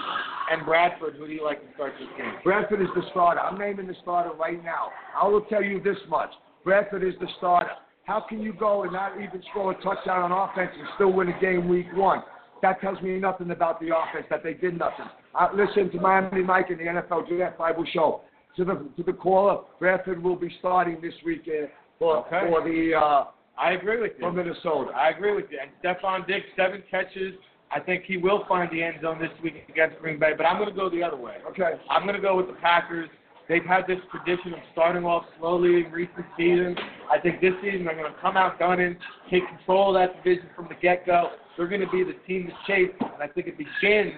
and 0.52 0.66
Bradford, 0.66 1.16
who 1.16 1.26
do 1.26 1.34
you 1.34 1.44
like 1.44 1.66
to 1.66 1.74
start 1.74 1.94
this 2.00 2.10
game? 2.18 2.34
Bradford 2.44 2.82
is 2.82 2.90
the 2.96 3.02
starter. 3.12 3.40
I'm 3.40 3.58
naming 3.58 3.88
the 3.88 3.96
starter 4.02 4.32
right 4.36 4.62
now. 4.64 4.90
I 5.20 5.28
will 5.28 5.42
tell 5.42 5.64
you 5.64 5.82
this 5.82 5.98
much. 6.10 6.32
Bradford 6.64 7.04
is 7.04 7.14
the 7.22 7.28
starter. 7.38 7.72
How 8.04 8.20
can 8.20 8.42
you 8.42 8.54
go 8.54 8.84
and 8.84 8.92
not 8.92 9.14
even 9.18 9.42
score 9.52 9.72
a 9.72 9.76
touchdown 9.82 10.32
on 10.32 10.50
offense 10.50 10.72
and 10.78 10.88
still 10.96 11.14
win 11.14 11.30
a 11.30 11.40
game 11.40 11.70
week 11.70 11.88
one? 11.94 12.24
That 12.62 12.82
tells 12.82 13.02
me 13.02 13.18
nothing 13.20 13.52
about 13.52 13.80
the 13.80 13.88
offense, 13.88 14.26
that 14.30 14.44
they 14.44 14.54
did 14.54 14.78
nothing. 14.78 15.06
Uh, 15.34 15.48
listen 15.56 15.90
to 15.92 16.00
Miami 16.00 16.44
Mike 16.44 16.70
and 16.70 16.80
the 16.80 16.84
NFL 16.86 17.28
Draft 17.30 17.58
Bible 17.58 17.86
Show. 17.94 18.22
To 18.58 18.66
the 18.66 18.74
to 18.98 19.04
the 19.06 19.14
caller, 19.14 19.62
Bradford 19.80 20.22
will 20.22 20.36
be 20.36 20.50
starting 20.60 21.00
this 21.02 21.14
weekend 21.26 21.70
for, 22.00 22.26
Okay. 22.28 22.50
for 22.50 22.62
the 22.68 22.94
uh, 22.96 23.26
I 23.58 23.72
agree 23.74 24.02
with 24.02 24.14
for 24.20 24.32
you. 24.32 24.36
Minnesota. 24.38 24.92
I 24.96 25.10
agree 25.10 25.36
with 25.36 25.46
you. 25.52 25.60
And 25.62 25.70
Stefon 25.84 26.26
Diggs, 26.28 26.46
seven 26.58 26.84
catches. 26.90 27.36
I 27.72 27.80
think 27.80 28.04
he 28.06 28.18
will 28.18 28.46
find 28.50 28.70
the 28.72 28.82
end 28.82 28.96
zone 29.02 29.20
this 29.20 29.30
week 29.44 29.66
against 29.70 30.00
Green 30.00 30.18
Bay, 30.20 30.32
but 30.36 30.46
I'm 30.46 30.58
going 30.58 30.70
to 30.70 30.76
go 30.76 30.90
the 30.90 31.04
other 31.04 31.18
way. 31.18 31.36
Okay. 31.52 31.74
I'm 31.90 32.02
going 32.04 32.16
to 32.16 32.22
go 32.22 32.36
with 32.36 32.48
the 32.48 32.54
Packers. 32.54 33.08
They've 33.48 33.64
had 33.66 33.86
this 33.88 34.00
tradition 34.12 34.54
of 34.54 34.60
starting 34.72 35.04
off 35.06 35.24
slowly 35.40 35.84
in 35.86 35.92
recent 35.92 36.26
seasons. 36.38 36.78
I 37.12 37.20
think 37.20 37.42
this 37.42 37.54
season 37.62 37.86
they're 37.86 37.96
going 37.96 38.12
to 38.12 38.20
come 38.20 38.38
out 38.38 38.58
gunning, 38.60 38.96
take 39.30 39.48
control 39.48 39.96
of 39.96 40.02
that 40.02 40.24
division 40.24 40.50
from 40.56 40.68
the 40.68 40.76
get-go. 40.76 41.30
They're 41.60 41.68
going 41.68 41.82
to 41.82 41.90
be 41.92 42.06
the 42.06 42.16
team 42.26 42.48
to 42.48 42.54
chase, 42.66 42.96
and 43.02 43.22
I 43.22 43.28
think 43.28 43.48
it 43.48 43.58
begins 43.58 44.14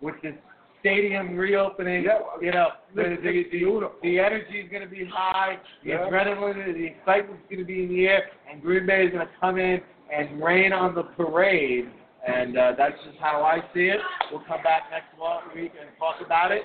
with 0.00 0.14
this 0.22 0.32
stadium 0.80 1.36
reopening. 1.36 2.04
Yeah. 2.04 2.20
You 2.40 2.52
know, 2.52 2.68
the, 2.94 3.18
the, 3.22 3.44
the, 3.52 3.90
the 4.02 4.18
energy 4.18 4.60
is 4.64 4.70
going 4.70 4.82
to 4.82 4.88
be 4.88 5.04
high, 5.04 5.58
the 5.84 5.90
Yeah. 5.90 6.08
adrenaline, 6.08 6.72
the 6.72 6.86
excitement 6.86 7.38
is 7.40 7.50
going 7.50 7.58
to 7.60 7.66
be 7.66 7.82
in 7.82 7.90
the 7.90 8.06
air, 8.06 8.22
and 8.50 8.62
Green 8.62 8.86
Bay 8.86 9.04
is 9.04 9.12
going 9.12 9.26
to 9.26 9.32
come 9.38 9.58
in 9.58 9.82
and 10.10 10.42
rain 10.42 10.72
on 10.72 10.94
the 10.94 11.02
parade. 11.02 11.84
And 12.26 12.56
uh, 12.56 12.72
that's 12.78 12.96
just 13.04 13.18
how 13.18 13.42
I 13.42 13.58
see 13.74 13.88
it. 13.88 14.00
We'll 14.32 14.40
come 14.48 14.62
back 14.62 14.84
next 14.90 15.12
week 15.54 15.72
and 15.78 15.90
talk 15.98 16.24
about 16.24 16.50
it. 16.50 16.62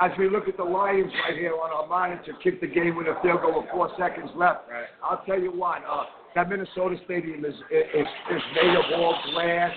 As 0.00 0.12
we 0.16 0.30
look 0.30 0.46
at 0.46 0.56
the 0.56 0.62
Lions 0.62 1.10
right 1.26 1.36
here 1.36 1.54
on 1.54 1.70
our 1.72 1.88
monitor, 1.88 2.32
kick 2.44 2.60
the 2.60 2.68
game 2.68 2.94
with 2.94 3.08
a 3.08 3.18
field 3.22 3.42
goal 3.42 3.60
with 3.60 3.70
four 3.72 3.90
seconds 3.98 4.30
left. 4.36 4.70
Right. 4.70 4.86
I'll 5.02 5.24
tell 5.26 5.40
you 5.40 5.50
what, 5.50 5.82
uh, 5.82 6.04
that 6.34 6.48
Minnesota 6.48 6.96
stadium 7.04 7.44
is 7.44 7.54
is, 7.70 8.06
is 8.30 8.42
made 8.54 8.74
of 8.76 8.84
all 9.00 9.16
glass. 9.32 9.72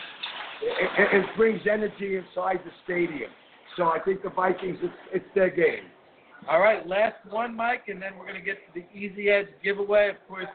It, 0.62 0.90
it, 0.98 1.24
it 1.24 1.26
brings 1.38 1.62
energy 1.70 2.18
inside 2.18 2.60
the 2.66 2.72
stadium. 2.84 3.30
So 3.76 3.84
I 3.84 4.00
think 4.00 4.24
the 4.24 4.30
Vikings, 4.30 4.80
it's, 4.82 4.94
it's 5.14 5.26
their 5.36 5.52
game. 5.52 5.86
All 6.50 6.60
right, 6.60 6.86
last 6.88 7.16
one, 7.30 7.56
Mike, 7.56 7.84
and 7.90 8.02
then 8.02 8.18
we're 8.18 8.26
going 8.26 8.40
to 8.40 8.46
get 8.46 8.58
to 8.74 8.82
the 8.82 8.98
Easy 8.98 9.30
Edge 9.30 9.48
giveaway. 9.64 10.10
Of 10.10 10.16
course, 10.28 10.48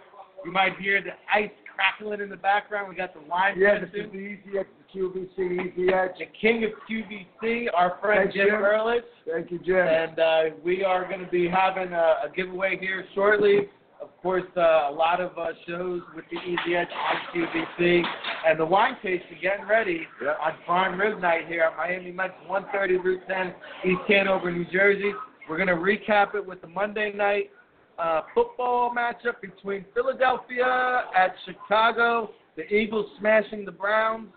you 0.44 0.50
might 0.50 0.76
hear 0.78 1.00
the 1.00 1.12
ice 1.32 1.50
crackling 1.74 2.20
in 2.20 2.28
the 2.28 2.36
background. 2.36 2.88
We 2.88 2.96
got 2.96 3.14
the 3.14 3.20
wine 3.28 3.58
Yeah, 3.58 3.78
this 3.78 3.90
is 3.90 4.10
the 4.10 4.18
Easy 4.18 4.58
Edge, 4.58 4.66
the 4.92 4.98
QVC 4.98 5.72
Easy 5.72 5.92
Edge. 5.92 6.12
The 6.18 6.26
king 6.40 6.64
of 6.64 6.70
QVC, 6.90 7.66
our 7.76 7.98
friend 8.00 8.30
Jim 8.32 8.46
Jim. 8.46 8.54
Ehrlich. 8.54 9.04
Thank 9.30 9.50
you, 9.50 9.58
Jim. 9.60 9.86
And 9.86 10.18
uh, 10.18 10.42
we 10.64 10.84
are 10.84 11.06
going 11.06 11.24
to 11.24 11.30
be 11.30 11.48
having 11.48 11.92
a, 11.92 12.24
a 12.24 12.32
giveaway 12.34 12.76
here 12.80 13.04
shortly. 13.14 13.68
Of 14.02 14.08
course, 14.20 14.42
uh, 14.56 14.60
a 14.60 14.92
lot 14.92 15.20
of 15.20 15.38
uh, 15.38 15.48
shows 15.66 16.00
with 16.16 16.24
the 16.30 16.38
Easy 16.38 16.74
Edge 16.76 16.88
on 16.90 17.16
QVC. 17.32 18.02
And 18.48 18.58
the 18.58 18.66
wine 18.66 18.96
tasting 19.02 19.38
getting 19.40 19.66
ready 19.66 20.06
Yeah. 20.22 20.30
on 20.44 20.54
Prime 20.66 20.98
Rib 21.00 21.20
Night 21.20 21.46
here 21.46 21.62
at 21.62 21.76
Miami 21.76 22.10
Mets 22.10 22.32
130 22.48 22.96
Route 22.96 23.20
10, 23.28 23.54
East 23.84 24.00
Hanover, 24.08 24.50
New 24.50 24.64
Jersey. 24.72 25.12
We're 25.48 25.56
going 25.56 25.68
to 25.68 25.74
recap 25.74 26.34
it 26.34 26.44
with 26.44 26.60
the 26.60 26.66
Monday 26.68 27.12
night 27.12 27.50
uh, 27.98 28.22
football 28.34 28.92
matchup 28.92 29.40
between 29.40 29.84
Philadelphia 29.94 31.04
at 31.16 31.34
Chicago, 31.44 32.30
the 32.56 32.64
Eagles 32.74 33.06
smashing 33.20 33.64
the 33.64 33.72
Browns, 33.72 34.28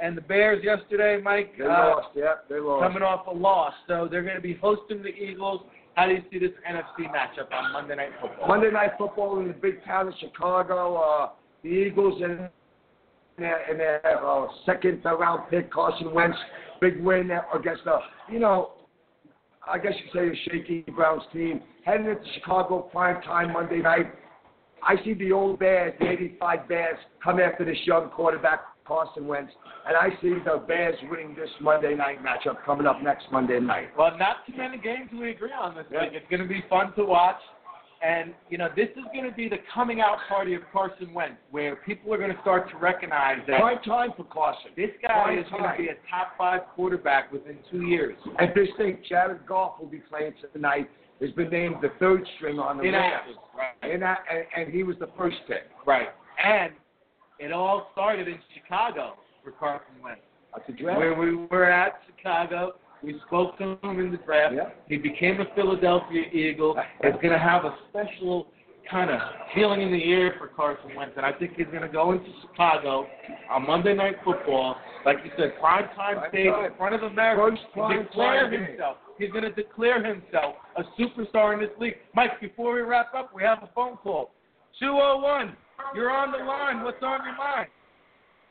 and 0.00 0.16
the 0.16 0.22
Bears 0.22 0.64
yesterday, 0.64 1.20
Mike. 1.22 1.52
They 1.58 1.64
uh, 1.64 1.68
lost, 1.68 2.08
yeah, 2.14 2.34
they 2.48 2.58
lost. 2.58 2.82
coming 2.82 3.02
off 3.02 3.26
a 3.26 3.30
loss. 3.30 3.74
So 3.86 4.08
they're 4.10 4.22
going 4.22 4.36
to 4.36 4.40
be 4.40 4.54
hosting 4.54 5.02
the 5.02 5.08
Eagles. 5.10 5.60
How 5.94 6.06
do 6.06 6.14
you 6.14 6.22
see 6.30 6.38
this 6.38 6.50
NFC 6.68 7.10
matchup 7.10 7.52
on 7.52 7.72
Monday 7.72 7.96
Night 7.96 8.10
Football? 8.20 8.48
Monday 8.48 8.70
Night 8.70 8.90
Football 8.96 9.40
in 9.40 9.48
the 9.48 9.54
big 9.54 9.84
town 9.84 10.08
of 10.08 10.14
Chicago. 10.20 10.96
Uh, 10.96 11.28
the 11.62 11.68
Eagles 11.68 12.22
and 12.22 12.48
their, 13.38 13.70
and 13.70 13.78
their 13.78 14.26
uh, 14.26 14.46
second 14.64 15.02
round 15.04 15.50
pick 15.50 15.72
Carson 15.72 16.12
Wentz, 16.14 16.36
big 16.80 17.02
win 17.02 17.30
against 17.54 17.84
the 17.84 17.98
you 18.30 18.38
know, 18.38 18.72
I 19.66 19.78
guess 19.78 19.92
you 19.96 20.10
could 20.10 20.32
say 20.32 20.50
a 20.50 20.50
shaky 20.50 20.84
Browns 20.94 21.22
team 21.32 21.60
heading 21.84 22.06
into 22.06 22.22
Chicago 22.34 22.80
prime 22.80 23.20
time 23.22 23.52
Monday 23.52 23.80
night. 23.80 24.12
I 24.82 24.96
see 25.04 25.14
the 25.14 25.32
old 25.32 25.58
Bears, 25.58 25.92
the 26.00 26.08
'85 26.08 26.68
Bears, 26.68 26.98
come 27.22 27.40
after 27.40 27.64
this 27.64 27.76
young 27.84 28.08
quarterback 28.08 28.60
Carson 28.90 29.28
Wentz, 29.28 29.52
and 29.86 29.96
I 29.96 30.08
see 30.20 30.34
the 30.44 30.58
Bears 30.66 30.96
winning 31.08 31.36
this 31.36 31.48
Monday 31.60 31.94
night 31.94 32.18
matchup 32.24 32.56
coming 32.66 32.88
up 32.88 33.00
next 33.00 33.26
Monday 33.30 33.60
night. 33.60 33.86
Well, 33.96 34.18
not 34.18 34.44
too 34.48 34.56
many 34.56 34.78
games 34.78 35.08
we 35.12 35.30
agree 35.30 35.52
on 35.52 35.76
this 35.76 35.86
Yeah. 35.92 36.02
week. 36.02 36.14
It's 36.14 36.26
going 36.28 36.42
to 36.42 36.48
be 36.48 36.60
fun 36.68 36.92
to 36.94 37.04
watch. 37.04 37.40
And 38.02 38.34
you 38.48 38.58
know, 38.58 38.68
this 38.74 38.88
is 38.96 39.04
going 39.14 39.30
to 39.30 39.36
be 39.36 39.48
the 39.48 39.58
coming 39.72 40.00
out 40.00 40.18
party 40.28 40.54
of 40.54 40.62
Carson 40.72 41.14
Wentz, 41.14 41.36
where 41.52 41.76
people 41.76 42.12
are 42.12 42.18
going 42.18 42.34
to 42.34 42.40
start 42.40 42.68
to 42.70 42.76
recognize 42.78 43.38
that 43.46 43.60
Prime 43.60 43.78
time 43.84 44.10
for 44.16 44.24
Carson. 44.24 44.72
this 44.74 44.90
guy 45.02 45.12
Prime 45.12 45.38
is 45.38 45.46
going 45.50 45.62
to 45.70 45.74
be 45.78 45.88
a 45.88 45.94
top 46.10 46.32
five 46.36 46.62
quarterback 46.74 47.30
within 47.30 47.58
two 47.70 47.82
years. 47.82 48.16
And 48.40 48.50
this 48.56 48.68
thing, 48.76 48.98
Jared 49.08 49.46
Goff 49.46 49.78
will 49.78 49.86
be 49.86 49.98
playing 50.00 50.32
tonight. 50.52 50.90
Has 51.20 51.30
been 51.32 51.50
named 51.50 51.76
the 51.82 51.90
third 52.00 52.26
string 52.36 52.58
on 52.58 52.78
the 52.78 52.84
In 52.84 52.94
Rams. 52.94 53.36
Right? 53.54 53.92
And, 53.92 54.02
and 54.56 54.72
he 54.74 54.82
was 54.82 54.96
the 54.98 55.10
first 55.18 55.36
pick. 55.46 55.68
Right. 55.86 56.08
And 56.42 56.72
it 57.40 57.52
all 57.52 57.88
started 57.92 58.28
in 58.28 58.38
Chicago 58.54 59.14
for 59.42 59.50
Carson 59.52 59.94
Wentz. 60.02 60.20
At 60.54 60.66
the 60.66 60.72
draft. 60.72 60.98
Where 60.98 61.14
we 61.14 61.34
were 61.46 61.64
at 61.70 62.00
Chicago, 62.06 62.72
we 63.02 63.14
spoke 63.26 63.56
to 63.58 63.78
him 63.82 64.00
in 64.00 64.10
the 64.10 64.18
draft. 64.18 64.54
Yeah. 64.54 64.70
He 64.88 64.96
became 64.96 65.40
a 65.40 65.44
Philadelphia 65.54 66.22
Eagle. 66.32 66.76
It's 67.02 67.16
going 67.22 67.32
to 67.32 67.38
have 67.38 67.64
a 67.64 67.76
special 67.88 68.48
kind 68.90 69.10
of 69.10 69.20
feeling 69.54 69.80
in 69.82 69.92
the 69.92 70.02
air 70.12 70.34
for 70.38 70.48
Carson 70.48 70.90
Wentz, 70.96 71.12
and 71.16 71.24
I 71.24 71.30
think 71.32 71.52
he's 71.56 71.68
going 71.68 71.82
to 71.82 71.88
go 71.88 72.10
into 72.10 72.26
Chicago 72.42 73.06
on 73.48 73.64
Monday 73.64 73.94
Night 73.94 74.16
Football, 74.24 74.74
like 75.06 75.18
you 75.24 75.30
said, 75.38 75.52
prime 75.60 75.84
time 75.94 76.16
Prime 76.18 76.30
stage 76.30 76.50
time. 76.50 76.64
in 76.64 76.76
front 76.76 76.94
of 76.96 77.02
America, 77.04 77.56
First 77.76 78.02
declare 78.08 78.50
game. 78.50 78.64
himself. 78.64 78.96
He's 79.18 79.30
going 79.30 79.44
to 79.44 79.52
declare 79.52 80.02
himself 80.04 80.56
a 80.76 80.82
superstar 81.00 81.54
in 81.54 81.60
this 81.60 81.70
league. 81.78 81.94
Mike, 82.14 82.40
before 82.40 82.74
we 82.74 82.80
wrap 82.80 83.14
up, 83.14 83.30
we 83.32 83.42
have 83.44 83.62
a 83.62 83.68
phone 83.74 83.96
call. 83.98 84.32
201, 84.80 85.56
you're 85.94 86.10
on 86.10 86.32
the 86.32 86.38
line. 86.38 86.82
What's 86.84 87.02
on 87.02 87.24
your 87.24 87.36
mind? 87.36 87.68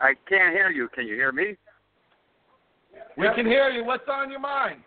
I 0.01 0.13
can't 0.27 0.53
hear 0.53 0.69
you. 0.69 0.87
Can 0.89 1.07
you 1.07 1.15
hear 1.15 1.31
me? 1.31 1.55
We 3.17 3.27
can 3.35 3.45
hear 3.45 3.69
you. 3.69 3.83
What's 3.83 4.07
on 4.09 4.31
your 4.31 4.39
mind? 4.39 4.81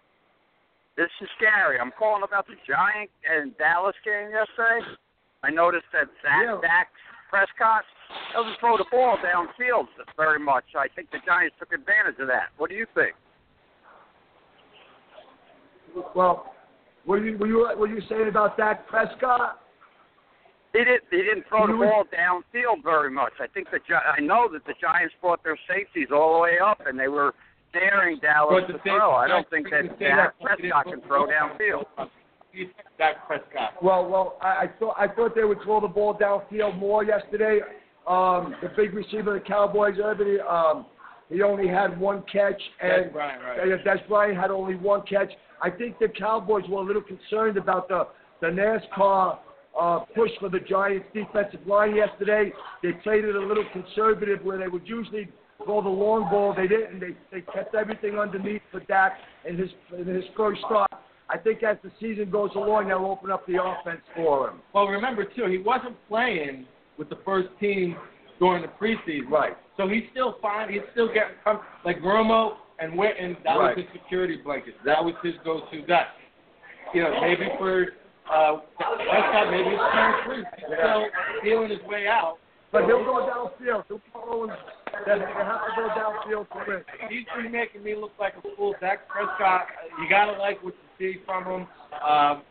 This 0.96 1.09
is 1.20 1.28
Gary. 1.40 1.78
I'm 1.78 1.92
calling 1.98 2.22
about 2.22 2.46
the 2.46 2.55
Giant 2.66 3.11
and 3.28 3.57
Dallas 3.57 3.96
game 4.05 4.31
yesterday. 4.31 4.85
I 5.42 5.50
noticed 5.50 5.87
that 5.92 6.09
Zach 6.22 6.44
Yeah. 6.44 6.59
Dak 6.61 6.88
Prescott 7.31 7.85
doesn't 8.35 8.61
throw 8.61 8.76
the 8.76 8.85
ball 8.90 9.16
downfield 9.18 9.88
very 10.16 10.38
much. 10.38 10.64
I 10.76 10.88
think 10.94 11.11
the 11.11 11.18
Giants 11.24 11.57
took 11.59 11.72
advantage 11.72 12.18
of 12.20 12.28
that. 12.28 12.50
What 12.59 12.68
do 12.68 12.76
you 12.76 12.87
think? 12.94 13.14
Well, 16.14 16.55
what 17.05 17.18
are 17.18 17.24
you, 17.24 17.37
were 17.38 17.46
you, 17.46 17.59
what 17.76 17.90
are 17.90 17.94
you 17.94 18.02
saying 18.09 18.28
about 18.28 18.57
Dak 18.57 18.87
Prescott? 18.87 19.62
He 20.72 20.78
didn't. 20.78 21.02
He 21.11 21.18
didn't 21.18 21.44
throw 21.48 21.66
the 21.66 21.74
ball 21.74 22.04
downfield 22.12 22.82
very 22.82 23.11
much. 23.11 23.32
I 23.40 23.46
think 23.46 23.68
the 23.70 23.78
I 23.94 24.20
know 24.20 24.48
that 24.52 24.64
the 24.64 24.72
Giants 24.80 25.14
brought 25.20 25.44
their 25.44 25.58
safeties 25.68 26.08
all 26.12 26.35
the 26.35 26.40
way 26.40 26.58
up, 26.64 26.80
and 26.87 26.98
they 26.98 27.08
were 27.08 27.35
daring 27.72 28.18
Dallas 28.20 28.64
to 28.68 28.72
same- 28.74 28.80
throw. 28.82 29.12
I 29.12 29.28
don't 29.28 29.48
think 29.50 29.68
that 29.70 29.98
Dak 29.98 30.35
Prescott 30.40 30.85
can 30.87 31.00
throw 31.02 31.26
downfield. 31.26 31.85
Dak 32.98 33.26
Prescott. 33.26 33.82
Well, 33.82 34.08
well, 34.08 34.38
I, 34.42 34.46
I 34.64 34.70
thought 34.78 34.94
I 34.98 35.08
thought 35.08 35.35
they 35.35 35.44
would 35.44 35.62
throw 35.62 35.80
the 35.80 35.88
ball 35.88 36.14
downfield 36.16 36.78
more 36.78 37.04
yesterday. 37.04 37.61
Um, 38.06 38.54
the 38.62 38.68
big 38.76 38.94
receiver 38.94 39.35
the 39.35 39.40
Cowboys, 39.40 39.94
Urban, 40.02 40.38
um, 40.48 40.87
he 41.28 41.40
only 41.42 41.68
had 41.68 41.98
one 41.98 42.24
catch, 42.30 42.61
and 42.82 43.06
That's 43.06 43.14
right, 43.14 43.38
right. 43.58 43.85
Dez 43.85 44.08
Bryant 44.08 44.37
had 44.38 44.50
only 44.50 44.74
one 44.74 45.02
catch. 45.02 45.30
I 45.62 45.70
think 45.70 45.98
the 45.98 46.08
Cowboys 46.08 46.64
were 46.68 46.80
a 46.80 46.85
little 46.85 47.02
concerned 47.02 47.56
about 47.56 47.88
the 47.88 48.06
the 48.40 48.48
NASCAR 48.48 49.38
uh, 49.78 50.00
push 50.14 50.30
for 50.38 50.48
the 50.48 50.61
Giants' 50.61 51.06
defensive 51.14 51.66
line 51.66 51.96
yesterday. 51.96 52.52
They 52.82 52.92
played 52.92 53.24
it 53.24 53.35
a 53.35 53.40
little 53.40 53.64
conservative, 53.72 54.44
where 54.44 54.58
they 54.58 54.68
would 54.68 54.87
usually 54.87 55.28
throw 55.64 55.82
the 55.82 55.88
long 55.88 56.28
ball. 56.30 56.54
They 56.56 56.66
didn't. 56.68 57.00
They 57.00 57.16
they 57.30 57.40
kept 57.40 57.74
everything 57.74 58.18
underneath 58.18 58.62
for 58.70 58.80
Dak 58.80 59.12
in 59.48 59.56
his 59.56 59.70
in 59.96 60.06
his 60.06 60.24
first 60.37 60.61
start. 60.61 60.90
I 61.28 61.38
think 61.38 61.62
as 61.62 61.78
the 61.82 61.90
season 61.98 62.30
goes 62.30 62.50
along, 62.54 62.88
they'll 62.88 63.06
open 63.06 63.30
up 63.30 63.46
the 63.46 63.62
offense 63.62 64.02
for 64.14 64.50
him. 64.50 64.61
Well, 64.74 64.87
remember 64.87 65.24
too, 65.24 65.46
he 65.46 65.58
wasn't 65.58 65.96
playing 66.08 66.66
with 66.98 67.08
the 67.08 67.18
first 67.24 67.48
team 67.58 67.96
during 68.38 68.62
the 68.62 68.68
preseason. 68.68 69.30
Right. 69.30 69.56
So 69.78 69.88
he's 69.88 70.02
still 70.11 70.37
fine. 70.42 70.70
He's 70.70 70.82
still 70.92 71.08
getting 71.08 71.37
like 71.87 71.98
Romo 72.00 72.56
and 72.80 72.92
Witten. 72.94 73.42
That 73.44 73.54
Right. 73.56 73.76
was 73.76 73.87
his 73.87 74.02
security 74.02 74.37
blanket. 74.44 74.74
That 74.85 75.02
was 75.02 75.14
his 75.22 75.35
go-to 75.44 75.82
guy. 75.82 76.08
You 76.92 77.02
know, 77.02 77.20
maybe 77.22 77.48
for 77.56 77.94
uh, 78.30 78.56
Prescott, 78.78 79.50
maybe 79.50 79.70
it's 79.70 79.82
turn 79.92 80.14
three. 80.24 80.44
Still 80.66 81.06
feeling 81.42 81.70
his 81.70 81.82
way 81.88 82.06
out. 82.06 82.37
But 82.70 82.85
he'll 82.87 83.04
go 83.04 83.28
downfield. 83.28 83.85
He'll 83.88 84.00
go 84.14 84.44
and 84.44 84.52
they 85.06 85.12
have 85.12 85.20
to 85.20 85.72
go 85.76 85.88
downfield 85.88 86.48
to 86.48 86.70
win. 86.70 86.82
He's 87.08 87.26
been 87.37 87.52
making 87.52 87.82
me 87.82 87.94
look 87.94 88.12
like 88.18 88.35
a 88.38 88.56
fool. 88.56 88.74
Dak 88.80 89.08
Prescott, 89.08 89.66
you 90.00 90.08
gotta 90.08 90.32
like 90.38 90.62
what 90.62 90.74
you 90.98 91.14
see 91.14 91.20
from 91.26 91.44
him. 91.44 91.66
Um, 92.06 92.42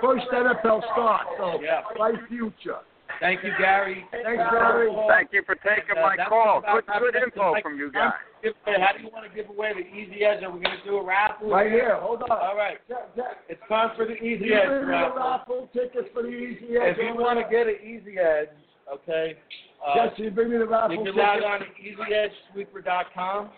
First 0.00 0.26
NFL 0.32 0.82
start, 0.92 1.26
so 1.38 1.60
Yeah. 1.60 1.82
bright 1.96 2.14
future. 2.28 2.78
Thank 3.22 3.42
you, 3.46 3.52
Gary. 3.58 4.04
Thanks, 4.10 4.26
Gary. 4.50 4.90
Thank 5.08 5.30
you 5.32 5.42
for 5.46 5.54
taking 5.62 5.96
Uh, 5.96 6.02
my 6.02 6.16
that's 6.18 6.28
call. 6.28 6.60
Good, 6.60 6.84
good 6.98 7.16
info 7.22 7.52
like- 7.52 7.62
from 7.62 7.78
you 7.78 7.90
guys. 7.90 8.12
How 8.66 8.92
do 8.92 9.02
you 9.02 9.08
want 9.14 9.22
to 9.24 9.30
give 9.34 9.48
away 9.48 9.72
the 9.72 9.86
easy 9.86 10.24
edge? 10.26 10.42
Are 10.42 10.50
we 10.50 10.58
going 10.60 10.76
to 10.76 10.84
do 10.84 10.96
a 10.98 11.02
raffle? 11.04 11.48
Right 11.48 11.70
here. 11.70 11.94
Hold 11.96 12.22
on. 12.24 12.30
All 12.32 12.56
right. 12.56 12.78
Jack, 12.88 13.14
Jack, 13.14 13.38
It's 13.48 13.62
time 13.68 13.94
for 13.96 14.04
the 14.04 14.14
easy 14.18 14.46
you 14.46 14.54
edge 14.58 14.66
bring 14.66 14.80
me 14.80 14.86
the 14.86 14.90
raffle. 15.14 15.16
raffle 15.22 15.70
tickets 15.72 16.08
for 16.12 16.22
the 16.22 16.28
easy 16.34 16.76
edge? 16.76 16.98
If 16.98 16.98
you 16.98 17.14
want 17.14 17.38
to 17.38 17.46
get 17.48 17.68
an 17.68 17.76
easy 17.86 18.18
edge, 18.18 18.48
okay, 18.92 19.38
uh, 19.86 20.08
Jesse, 20.10 20.28
bring 20.30 20.50
me 20.50 20.58
the 20.58 20.66
raffle 20.66 20.90
you 20.90 21.04
can 21.04 21.14
tickets. 21.14 21.22
log 21.22 21.42
on 21.44 21.60
to 21.60 21.66
easyedgesweeper.com. 21.78 23.50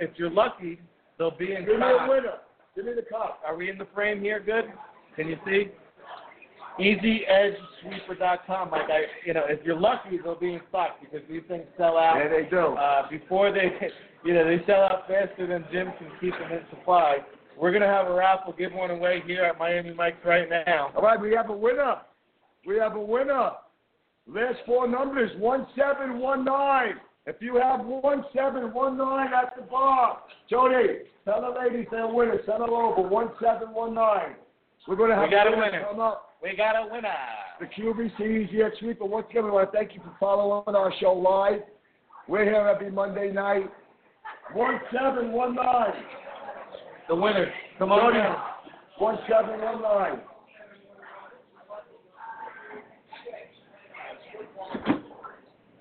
If 0.00 0.10
you're 0.18 0.30
lucky, 0.30 0.80
they'll 1.16 1.30
be 1.30 1.54
in 1.54 1.64
Give 1.64 1.78
me 1.78 1.86
a 1.86 2.06
winner. 2.08 2.34
Give 2.74 2.84
me 2.86 2.92
the 2.94 3.02
cup. 3.02 3.40
Are 3.46 3.56
we 3.56 3.70
in 3.70 3.78
the 3.78 3.86
frame 3.94 4.20
here? 4.20 4.40
Good. 4.40 4.64
Can 5.14 5.28
you 5.28 5.38
see? 5.46 5.70
EasyEdgeSweeper.com. 6.78 8.70
Like 8.70 8.90
I, 8.90 9.02
you 9.24 9.34
know, 9.34 9.44
if 9.48 9.64
you're 9.64 9.78
lucky, 9.78 10.18
they'll 10.22 10.38
be 10.38 10.54
in 10.54 10.60
stock 10.68 10.98
because 11.00 11.20
these 11.28 11.42
things 11.48 11.64
sell 11.76 11.96
out. 11.98 12.18
Yeah, 12.18 12.28
they 12.28 12.48
do. 12.48 12.58
Uh, 12.58 13.08
before 13.08 13.52
they, 13.52 13.72
you 14.24 14.34
know, 14.34 14.44
they 14.44 14.64
sell 14.66 14.82
out 14.82 15.08
faster 15.08 15.46
than 15.46 15.64
Jim 15.72 15.92
can 15.98 16.10
keep 16.20 16.32
them 16.32 16.52
in 16.52 16.60
supply. 16.70 17.18
We're 17.58 17.72
gonna 17.72 17.86
have 17.86 18.06
a 18.08 18.14
raffle, 18.14 18.52
give 18.56 18.72
one 18.72 18.90
away 18.90 19.22
here 19.26 19.44
at 19.44 19.58
Miami 19.58 19.94
Mike's 19.94 20.24
right 20.24 20.48
now. 20.48 20.90
All 20.94 21.02
right, 21.02 21.18
we 21.20 21.32
have 21.34 21.48
a 21.48 21.56
winner. 21.56 21.96
We 22.66 22.76
have 22.78 22.96
a 22.96 23.00
winner. 23.00 23.52
Last 24.28 24.58
four 24.66 24.88
numbers, 24.88 25.30
1719. 25.38 27.00
If 27.26 27.36
you 27.40 27.56
have 27.56 27.80
1719 27.86 29.32
at 29.32 29.56
the 29.56 29.62
bar, 29.62 30.18
Jody, 30.50 31.06
tell 31.24 31.40
the 31.40 31.58
ladies 31.58 31.86
they're 31.90 32.06
winner. 32.06 32.38
Send 32.44 32.60
them 32.60 32.70
over, 32.70 33.02
1719. 33.02 34.36
We're 34.86 34.96
going 34.96 35.10
to 35.10 35.16
have 35.16 35.24
We 35.24 35.30
got 35.30 35.46
a 35.46 35.50
winner 35.50 35.62
winner. 35.62 35.84
come 35.90 36.00
up. 36.00 36.25
We 36.42 36.56
got 36.56 36.76
a 36.76 36.88
winner. 36.92 37.08
The 37.60 37.66
QVC 37.66 38.20
Easy 38.20 38.62
X 38.62 38.76
Sweeper. 38.80 39.04
Once 39.04 39.26
again, 39.30 39.44
we 39.44 39.50
want 39.50 39.72
to 39.72 39.76
thank 39.76 39.94
you 39.94 40.00
for 40.00 40.14
following 40.20 40.74
our 40.74 40.92
show 41.00 41.12
live. 41.12 41.60
We're 42.28 42.44
here 42.44 42.56
every 42.56 42.90
Monday 42.90 43.32
night. 43.32 43.70
1719. 44.52 46.04
The 47.08 47.14
winner. 47.14 47.52
Come 47.78 47.92
on 47.92 48.12
down. 48.12 48.36
1719. 48.98 50.20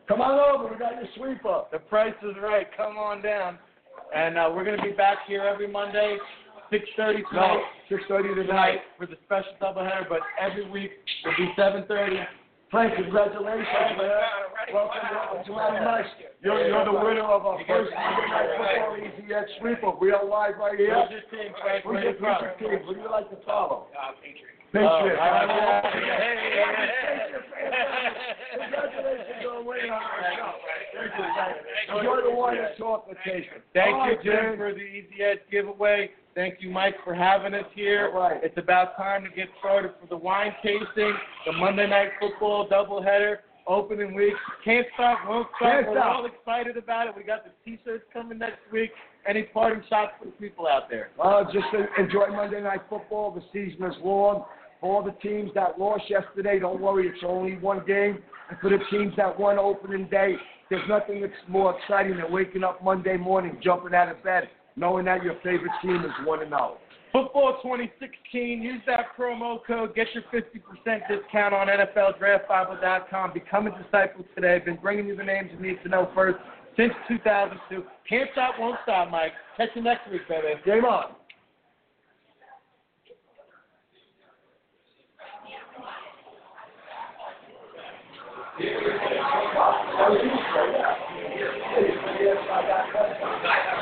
Come 0.07 0.21
on 0.21 0.59
over. 0.59 0.71
We 0.71 0.79
got 0.79 0.93
your 0.95 1.07
sweeper. 1.17 1.63
The 1.71 1.79
price 1.79 2.13
is 2.21 2.35
right. 2.41 2.67
Come 2.77 2.97
on 2.97 3.21
down. 3.21 3.57
And 4.15 4.37
uh, 4.37 4.51
we're 4.55 4.63
gonna 4.63 4.81
be 4.81 4.91
back 4.91 5.17
here 5.27 5.41
every 5.41 5.67
Monday, 5.67 6.17
6:30 6.71 7.21
No, 7.21 7.29
tonight. 7.29 7.63
6.30 7.89 8.07
tonight 8.07 8.47
tonight. 8.47 8.79
for 8.97 9.05
the 9.05 9.17
special 9.25 9.53
doubleheader, 9.61 10.09
but 10.09 10.21
every 10.39 10.69
week 10.69 10.91
will 11.23 11.33
be 11.37 11.51
7:30. 11.57 12.25
Frank, 12.71 12.95
congratulations, 12.95 13.67
man. 13.97 14.09
Welcome, 14.73 14.99
welcome 15.13 15.45
to 15.45 15.51
Miami 15.51 15.85
Mike's. 15.85 16.09
You're, 16.41 16.67
you're 16.67 16.83
the 16.85 16.91
winner 16.91 17.21
of 17.21 17.45
our 17.45 17.59
first 17.67 17.91
Monday 17.93 18.27
Night 18.27 18.49
Football 18.57 18.97
Easy 18.97 19.33
X 19.33 19.49
Sweeper. 19.61 19.91
We 20.01 20.11
are 20.11 20.25
live 20.25 20.57
right 20.57 20.77
here. 20.77 20.91
Who's 20.91 21.11
your 21.13 21.21
team, 21.29 21.53
Frank? 21.61 21.85
Who's 21.85 22.03
your, 22.03 22.11
you 22.11 22.17
who's 22.19 22.41
your 22.41 22.55
team? 22.57 22.85
Who 22.87 22.95
do 22.95 23.01
you 23.01 23.11
like 23.11 23.29
to 23.29 23.37
follow? 23.45 23.87
Uh, 23.93 24.17
Patriots. 24.19 24.59
Patriots. 24.73 24.91
All 24.91 25.07
right. 25.07 25.93
Hey, 25.93 26.09
hey, 26.19 26.51
hey. 26.51 27.25
Congratulations 28.59 29.45
on 29.45 29.65
winning 29.65 29.91
our 29.91 30.01
show. 30.35 30.51
Thank 30.97 31.13
you, 31.15 31.25
Frank. 31.37 32.01
Enjoy 32.01 32.19
the 32.27 32.35
wine 32.35 32.57
and 32.57 32.75
chocolate 32.77 33.17
tasting. 33.23 33.61
Thank 33.73 33.93
you, 34.09 34.15
Jim, 34.25 34.57
for 34.57 34.73
the 34.73 34.81
Easy 34.81 35.21
Edge 35.21 35.39
giveaway. 35.51 36.09
Thank 36.35 36.55
you, 36.59 36.69
Mike, 36.69 36.95
for 37.05 37.15
having 37.15 37.53
us 37.53 37.65
here. 37.73 38.11
Right. 38.13 38.41
It's 38.43 38.57
about 38.57 38.97
time 38.97 39.23
to 39.23 39.29
get 39.29 39.47
started 39.59 39.91
for 40.01 40.07
the 40.07 40.17
wine 40.17 40.51
tasting, 40.61 41.13
the 41.45 41.53
Monday 41.53 41.87
Night 41.87 42.09
Football 42.19 42.67
doubleheader, 42.67 43.37
opening 43.67 44.13
week. 44.13 44.33
Can't 44.65 44.85
stop, 44.95 45.19
won't 45.25 45.47
stop. 45.55 45.71
Can't 45.71 45.87
We're 45.87 45.93
stop. 45.93 46.15
all 46.17 46.25
excited 46.25 46.75
about 46.75 47.07
it. 47.07 47.13
We 47.15 47.23
got 47.23 47.45
the 47.45 47.51
T-shirts 47.63 48.03
coming 48.11 48.37
next 48.37 48.59
week. 48.69 48.91
Any 49.25 49.43
parting 49.43 49.81
shots 49.89 50.11
for 50.19 50.25
the 50.25 50.31
people 50.31 50.67
out 50.67 50.89
there? 50.89 51.09
Uh, 51.23 51.45
just 51.45 51.67
enjoy 51.97 52.27
Monday 52.27 52.61
Night 52.61 52.81
Football. 52.89 53.31
The 53.31 53.41
season 53.53 53.85
is 53.85 53.95
long. 54.03 54.43
For 54.81 54.93
all 54.93 55.03
the 55.03 55.15
teams 55.27 55.51
that 55.55 55.79
lost 55.79 56.03
yesterday, 56.09 56.59
don't 56.59 56.81
worry, 56.81 57.07
it's 57.07 57.23
only 57.25 57.57
one 57.59 57.85
game. 57.87 58.19
And 58.49 58.59
for 58.59 58.69
the 58.69 58.79
teams 58.91 59.13
that 59.15 59.39
won 59.39 59.57
opening 59.57 60.09
day, 60.09 60.35
there's 60.69 60.87
nothing 60.89 61.21
that's 61.21 61.33
more 61.47 61.79
exciting 61.79 62.17
than 62.17 62.29
waking 62.29 62.65
up 62.65 62.83
Monday 62.83 63.15
morning, 63.15 63.57
jumping 63.63 63.95
out 63.95 64.09
of 64.09 64.21
bed, 64.21 64.49
knowing 64.75 65.05
that 65.05 65.23
your 65.23 65.35
favorite 65.43 65.71
team 65.81 65.97
is 65.97 66.11
1 66.25 66.41
and 66.41 66.49
0. 66.49 66.77
Football 67.11 67.59
2016, 67.63 68.61
use 68.61 68.81
that 68.87 69.15
promo 69.17 69.59
code, 69.65 69.95
get 69.95 70.07
your 70.13 70.23
50% 70.33 70.41
discount 71.07 71.53
on 71.53 71.67
NFLDraftBible.com. 71.67 73.31
Become 73.33 73.67
a 73.67 73.83
disciple 73.83 74.25
today. 74.35 74.59
Been 74.59 74.75
bringing 74.75 75.07
you 75.07 75.15
the 75.15 75.23
names 75.23 75.49
you 75.53 75.65
need 75.65 75.81
to 75.83 75.89
know 75.89 76.11
first 76.13 76.37
since 76.75 76.91
2002. 77.07 77.83
Can't 78.09 78.29
stop, 78.33 78.55
won't 78.59 78.77
stop, 78.83 79.09
Mike. 79.09 79.31
Catch 79.55 79.69
you 79.75 79.81
next 79.81 80.11
week, 80.11 80.27
baby. 80.27 80.59
Game 80.65 80.83
on. 80.83 81.15
Thank 88.57 90.23
you. 93.79 93.81